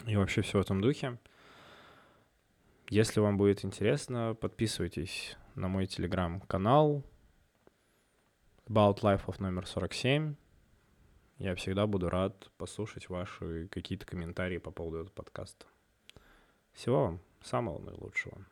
[0.07, 1.19] и вообще все в этом духе.
[2.89, 7.05] Если вам будет интересно, подписывайтесь на мой телеграм-канал
[8.67, 10.37] About Life of номер 47.
[11.39, 15.67] Я всегда буду рад послушать ваши какие-то комментарии по поводу этого подкаста.
[16.73, 18.45] Всего вам самого наилучшего.